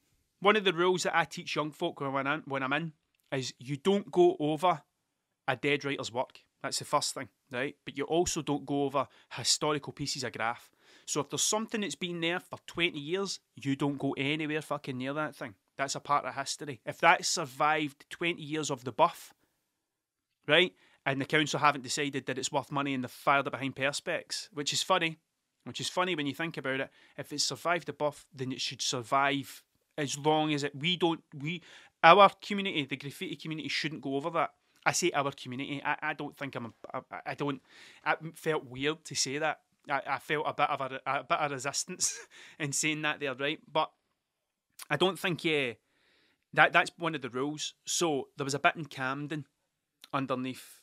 [0.41, 2.93] one of the rules that I teach young folk when I'm, when I'm in
[3.31, 4.83] is you don't go over
[5.47, 6.41] a dead writer's work.
[6.63, 7.77] That's the first thing, right?
[7.85, 10.71] But you also don't go over historical pieces of graph.
[11.07, 14.97] So if there's something that's been there for 20 years, you don't go anywhere fucking
[14.97, 15.55] near that thing.
[15.83, 16.81] That's a part of history.
[16.87, 19.35] If that survived 20 years of the buff,
[20.47, 20.73] right,
[21.05, 24.49] and the council haven't decided that it's worth money and they've fired it behind perspex,
[24.53, 25.19] which is funny,
[25.65, 26.91] which is funny when you think about it.
[27.19, 29.65] If it survived the buff, then it should survive
[29.99, 31.63] as long as it we don't we
[32.05, 34.53] our community, the graffiti community, shouldn't go over that.
[34.87, 35.83] I say our community.
[35.85, 36.75] I, I don't think I'm.
[37.27, 37.61] I don't.
[38.05, 39.61] I felt weird to say that.
[39.91, 42.17] I, I felt a bit of a, a bit of resistance
[42.61, 43.59] in saying that there, right?
[43.71, 43.91] But
[44.91, 45.73] I don't think yeah.
[46.55, 47.75] That that's one of the rules.
[47.87, 49.47] So there was a bit in Camden
[50.13, 50.83] underneath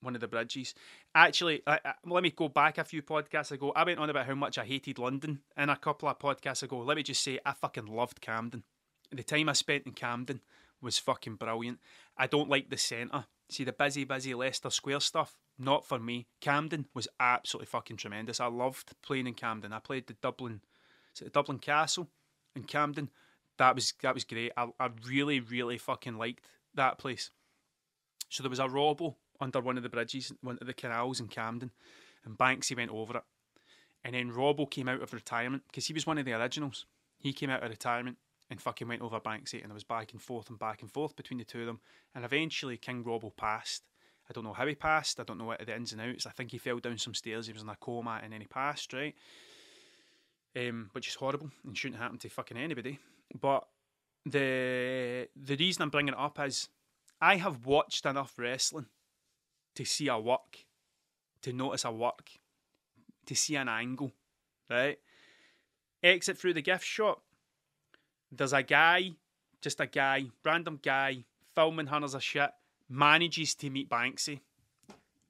[0.00, 0.74] one of the bridges.
[1.14, 3.72] Actually, I, I, let me go back a few podcasts ago.
[3.74, 6.78] I went on about how much I hated London, and a couple of podcasts ago,
[6.78, 8.62] let me just say I fucking loved Camden.
[9.10, 10.40] The time I spent in Camden
[10.80, 11.80] was fucking brilliant.
[12.16, 13.24] I don't like the centre.
[13.50, 15.36] See the busy, busy Leicester Square stuff.
[15.58, 16.26] Not for me.
[16.40, 18.38] Camden was absolutely fucking tremendous.
[18.38, 19.72] I loved playing in Camden.
[19.72, 20.60] I played the Dublin,
[21.18, 22.08] the Dublin Castle
[22.54, 23.10] in Camden.
[23.58, 24.52] That was that was great.
[24.56, 26.44] I, I really, really fucking liked
[26.74, 27.30] that place.
[28.28, 31.28] So there was a Robbo under one of the bridges, one of the canals in
[31.28, 31.70] Camden,
[32.24, 33.22] and Banksy went over it.
[34.04, 36.86] And then Robbo came out of retirement because he was one of the originals.
[37.18, 38.16] He came out of retirement
[38.50, 41.16] and fucking went over Banksy, and there was back and forth and back and forth
[41.16, 41.80] between the two of them.
[42.14, 43.82] And eventually, King Robbo passed.
[44.28, 45.20] I don't know how he passed.
[45.20, 46.26] I don't know what the ins and outs.
[46.26, 47.46] I think he fell down some stairs.
[47.46, 48.92] He was in a coma, and then he passed.
[48.92, 49.14] Right,
[50.56, 52.98] um, which is horrible and shouldn't happen to fucking anybody.
[53.38, 53.66] But
[54.24, 56.68] the the reason I'm bringing it up is
[57.20, 58.86] I have watched enough wrestling
[59.74, 60.64] to see a work,
[61.42, 62.30] to notice a work,
[63.26, 64.12] to see an angle,
[64.70, 64.98] right?
[66.02, 67.22] Exit through the gift shop.
[68.30, 69.12] There's a guy,
[69.60, 71.24] just a guy, random guy,
[71.54, 72.50] filming hunters of shit,
[72.88, 74.40] manages to meet Banksy.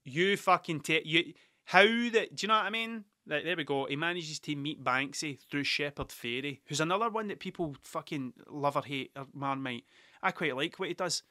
[0.04, 1.34] You fucking take you.
[1.64, 2.34] How that?
[2.34, 3.04] Do you know what I mean?
[3.28, 3.84] There we go.
[3.84, 8.76] He manages to meet Banksy through Shepard Fairey, who's another one that people fucking love
[8.76, 9.84] or hate or Marmite.
[10.22, 11.22] I quite like what he does.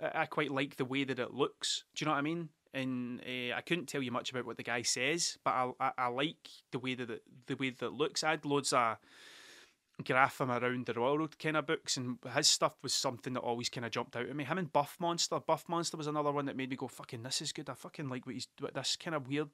[0.00, 1.84] I quite like the way that it looks.
[1.94, 2.48] Do you know what I mean?
[2.72, 5.92] and uh, I couldn't tell you much about what the guy says, but I, I,
[5.98, 8.22] I like the way that it, the way that it looks.
[8.22, 8.96] I had loads of
[10.04, 13.68] graph him around the world kind of books, and his stuff was something that always
[13.68, 14.44] kind of jumped out at me.
[14.44, 17.42] Him and Buff Monster, Buff Monster was another one that made me go, "Fucking, this
[17.42, 19.48] is good." I fucking like what he's what this kind of weird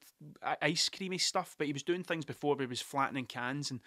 [0.62, 1.54] ice creamy stuff.
[1.58, 3.80] But he was doing things before he was flattening cans and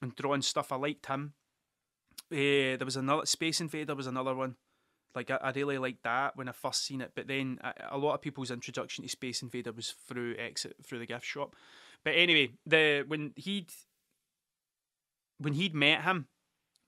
[0.00, 0.72] and drawing stuff.
[0.72, 1.34] I liked him.
[2.30, 4.56] Uh, there was another Space Invader was another one.
[5.14, 7.58] Like I, I really liked that when I first seen it, but then
[7.90, 11.54] a lot of people's introduction to Space Invader was through exit through the gift shop.
[12.04, 13.70] But anyway, the when he'd
[15.42, 16.26] when he'd met him,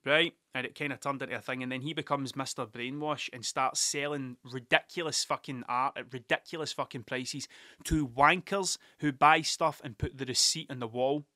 [0.04, 3.28] right, and it kind of turned into a thing, and then he becomes Mister Brainwash
[3.32, 7.48] and starts selling ridiculous fucking art at ridiculous fucking prices
[7.84, 11.26] to wankers who buy stuff and put the receipt on the wall.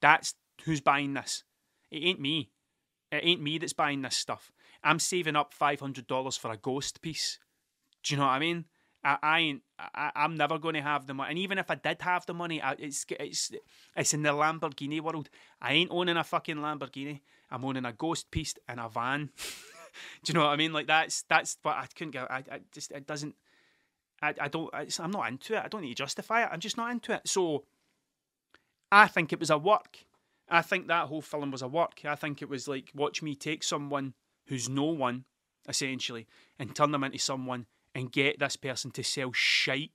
[0.00, 0.34] That's
[0.64, 1.44] who's buying this.
[1.90, 2.50] It ain't me.
[3.10, 4.50] It ain't me that's buying this stuff.
[4.82, 7.38] I'm saving up five hundred dollars for a ghost piece.
[8.02, 8.66] Do you know what I mean?
[9.04, 9.62] I, I ain't.
[9.78, 12.32] I, am never going to have the money, and even if I did have the
[12.32, 13.52] money, I, it's it's
[13.96, 15.28] it's in the Lamborghini world.
[15.60, 17.20] I ain't owning a fucking Lamborghini.
[17.50, 19.30] I'm owning a ghost piece in a van.
[20.24, 20.72] Do you know what I mean?
[20.72, 22.30] Like that's that's what I couldn't get.
[22.30, 23.34] I, I just it doesn't.
[24.22, 24.72] I, I don't.
[24.98, 25.62] I'm not into it.
[25.62, 26.48] I don't need to justify it.
[26.50, 27.28] I'm just not into it.
[27.28, 27.64] So
[28.90, 29.98] I think it was a work.
[30.48, 32.00] I think that whole film was a work.
[32.04, 34.14] I think it was like watch me take someone
[34.46, 35.24] who's no one,
[35.68, 36.26] essentially,
[36.58, 39.92] and turn them into someone and get this person to sell shite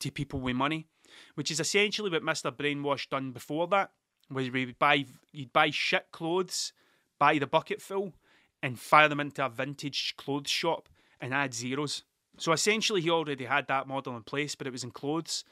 [0.00, 0.86] to people with money,
[1.34, 2.50] which is essentially what Mr.
[2.50, 3.92] Brainwash done before that,
[4.28, 6.72] where he'd buy, you'd buy shit clothes,
[7.18, 8.14] buy the bucket full,
[8.62, 10.88] and fire them into a vintage clothes shop
[11.20, 12.02] and add zeros.
[12.38, 15.44] So essentially, he already had that model in place, but it was in clothes,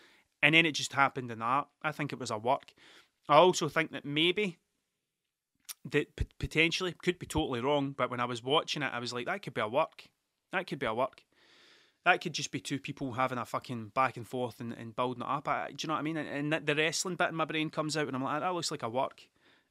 [0.43, 1.69] and then it just happened in art.
[1.83, 2.73] I think it was a work.
[3.29, 4.59] I also think that maybe
[5.91, 9.27] that potentially could be totally wrong, but when I was watching it, I was like,
[9.27, 10.05] that could be a work.
[10.53, 11.23] That could be a work.
[12.05, 15.23] That could just be two people having a fucking back and forth and, and building
[15.23, 15.47] it up.
[15.47, 16.17] I, do you know what I mean?
[16.17, 18.55] And, and the wrestling bit in my brain comes out, and I'm like, ah, that
[18.55, 19.23] looks like a work.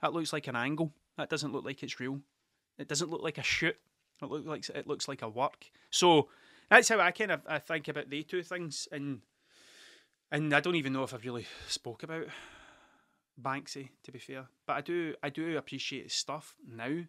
[0.01, 0.93] That looks like an angle.
[1.17, 2.21] That doesn't look like it's real.
[2.77, 3.75] It doesn't look like a shoot.
[4.21, 5.69] It looks like it looks like a work.
[5.89, 6.29] So
[6.69, 9.21] that's how I kind of I think about the two things, and
[10.31, 12.27] and I don't even know if I've really spoke about
[13.39, 14.45] Banksy, to be fair.
[14.65, 17.03] But I do I do appreciate his stuff now.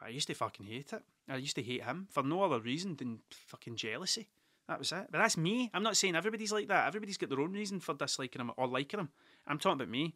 [0.00, 1.02] I used to fucking hate it.
[1.28, 4.28] I used to hate him for no other reason than fucking jealousy.
[4.68, 5.06] That was it.
[5.10, 5.70] But that's me.
[5.74, 6.86] I'm not saying everybody's like that.
[6.86, 9.10] Everybody's got their own reason for disliking him or liking him.
[9.46, 10.14] I'm talking about me.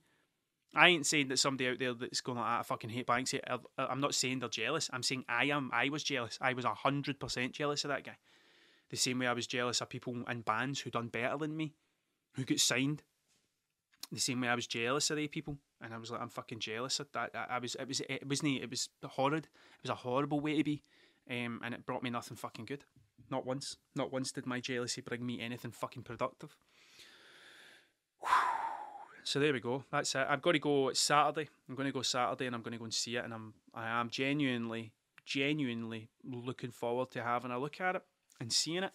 [0.75, 3.41] I ain't saying that somebody out there that's going like, ah, I fucking hate Banksy.
[3.79, 4.91] I'm not saying they're jealous.
[4.93, 5.71] I'm saying I am.
[5.73, 6.39] I was jealous.
[6.41, 8.17] I was hundred percent jealous of that guy.
[8.91, 11.75] The same way I was jealous of people in bands who done better than me,
[12.35, 13.03] who got signed,
[14.13, 16.61] the same way I was jealous of the people, and I was like, I'm fucking
[16.61, 17.31] jealous of that.
[17.35, 19.45] I, I was, it was, it wasn't, it was horrid.
[19.45, 20.83] It was a horrible way to be,
[21.31, 22.85] um, and it brought me nothing fucking good.
[23.31, 26.57] Not once, not once did my jealousy bring me anything fucking productive.
[29.25, 29.85] so there we go.
[29.91, 30.27] That's it.
[30.29, 31.49] I've got to go It's Saturday.
[31.69, 33.25] I'm going to go Saturday, and I'm going to go and see it.
[33.25, 34.93] And I'm I am genuinely,
[35.25, 38.03] genuinely looking forward to having a look at it
[38.41, 38.93] and seeing it,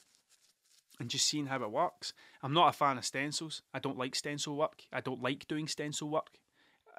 [1.00, 2.14] and just seeing how it works.
[2.42, 3.62] I'm not a fan of stencils.
[3.74, 4.84] I don't like stencil work.
[4.94, 6.38] I don't like doing stencil work.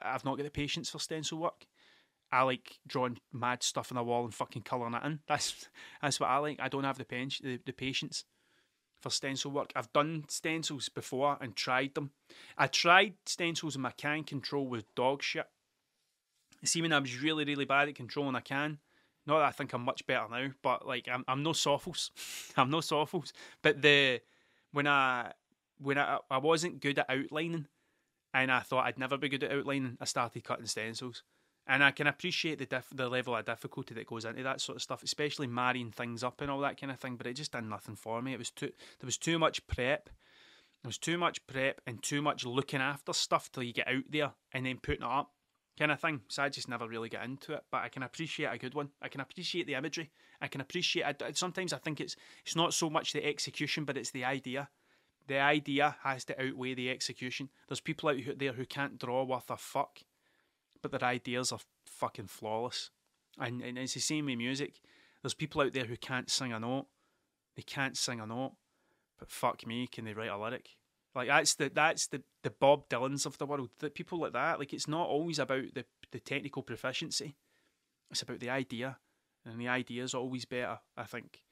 [0.03, 1.67] I've not got the patience for stencil work.
[2.33, 5.21] I like drawing mad stuff on the wall and fucking colouring it in.
[5.29, 5.69] That's
[6.01, 6.59] that's what I like.
[6.61, 8.25] I don't have the, pen- the, the patience
[9.01, 9.73] for stencil work.
[9.77, 12.13] I've done stencils before and tried them.
[12.57, 15.47] I tried stencils in my can control with dog shit.
[16.65, 18.79] See, when I was really, really bad at controlling a can,
[19.27, 22.11] not that I think I'm much better now, but like I'm, I'm no Sofles.
[22.57, 23.33] I'm no Sofles.
[23.63, 24.21] But the
[24.73, 25.33] when I
[25.79, 27.67] when I I wasn't good at outlining,
[28.33, 31.25] and I thought I'd never be good at outlining, I started cutting stencils
[31.67, 34.77] and I can appreciate the diff- the level of difficulty that goes into that sort
[34.77, 37.17] of stuff, especially marrying things up and all that kind of thing.
[37.17, 38.33] But it just did nothing for me.
[38.33, 40.11] It was too there was too much prep.
[40.83, 44.05] There was too much prep and too much looking after stuff till you get out
[44.11, 45.31] there and then putting it up,
[45.79, 46.23] kind of thing.
[46.27, 47.63] So I just never really get into it.
[47.71, 48.91] But I can appreciate a good one.
[49.01, 50.11] I can appreciate the imagery.
[50.41, 51.05] I can appreciate.
[51.05, 54.69] I, sometimes I think it's it's not so much the execution, but it's the idea.
[55.29, 57.51] The idea has to outweigh the execution.
[57.69, 60.01] There's people out there who can't draw worth a fuck
[60.83, 62.91] but their ideas are fucking flawless.
[63.39, 64.81] And, and it's the same with music.
[65.23, 66.87] There's people out there who can't sing a note.
[67.57, 68.55] They can't sing a note,
[69.19, 70.71] but fuck me, can they write a lyric?
[71.15, 73.69] Like that's the that's the, the Bob Dylans of the world.
[73.81, 74.59] That people like that.
[74.59, 77.37] Like it's not always about the the technical proficiency.
[78.11, 78.97] It's about the idea,
[79.45, 80.79] and the idea is always better.
[80.97, 81.43] I think.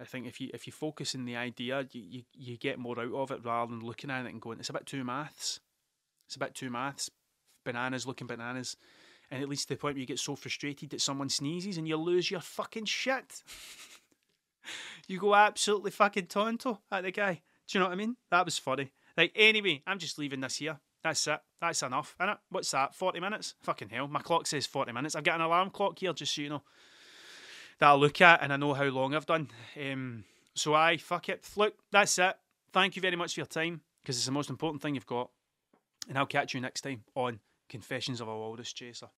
[0.00, 2.98] I think if you if you focus in the idea, you, you, you get more
[2.98, 5.60] out of it rather than looking at it and going, it's a bit too maths.
[6.26, 7.10] It's a bit too maths
[7.64, 8.76] bananas looking bananas.
[9.30, 11.88] And it leads to the point where you get so frustrated that someone sneezes and
[11.88, 13.42] you lose your fucking shit.
[15.08, 17.42] you go absolutely fucking tonto at the guy.
[17.66, 18.16] Do you know what I mean?
[18.30, 18.92] That was funny.
[19.16, 20.78] Like, anyway, I'm just leaving this here.
[21.02, 21.40] That's it.
[21.60, 22.38] That's enough, innit?
[22.50, 22.94] What's that?
[22.94, 23.54] 40 minutes?
[23.62, 24.08] Fucking hell.
[24.08, 25.14] My clock says 40 minutes.
[25.14, 26.62] I've got an alarm clock here, just so you know,
[27.78, 29.48] that I'll look at and I know how long I've done.
[29.80, 31.46] Um, so, I fuck it.
[31.56, 32.36] Look, that's it.
[32.72, 35.30] Thank you very much for your time because it's the most important thing you've got.
[36.08, 39.08] And I'll catch you next time on Confessions of a Walrus Chaser.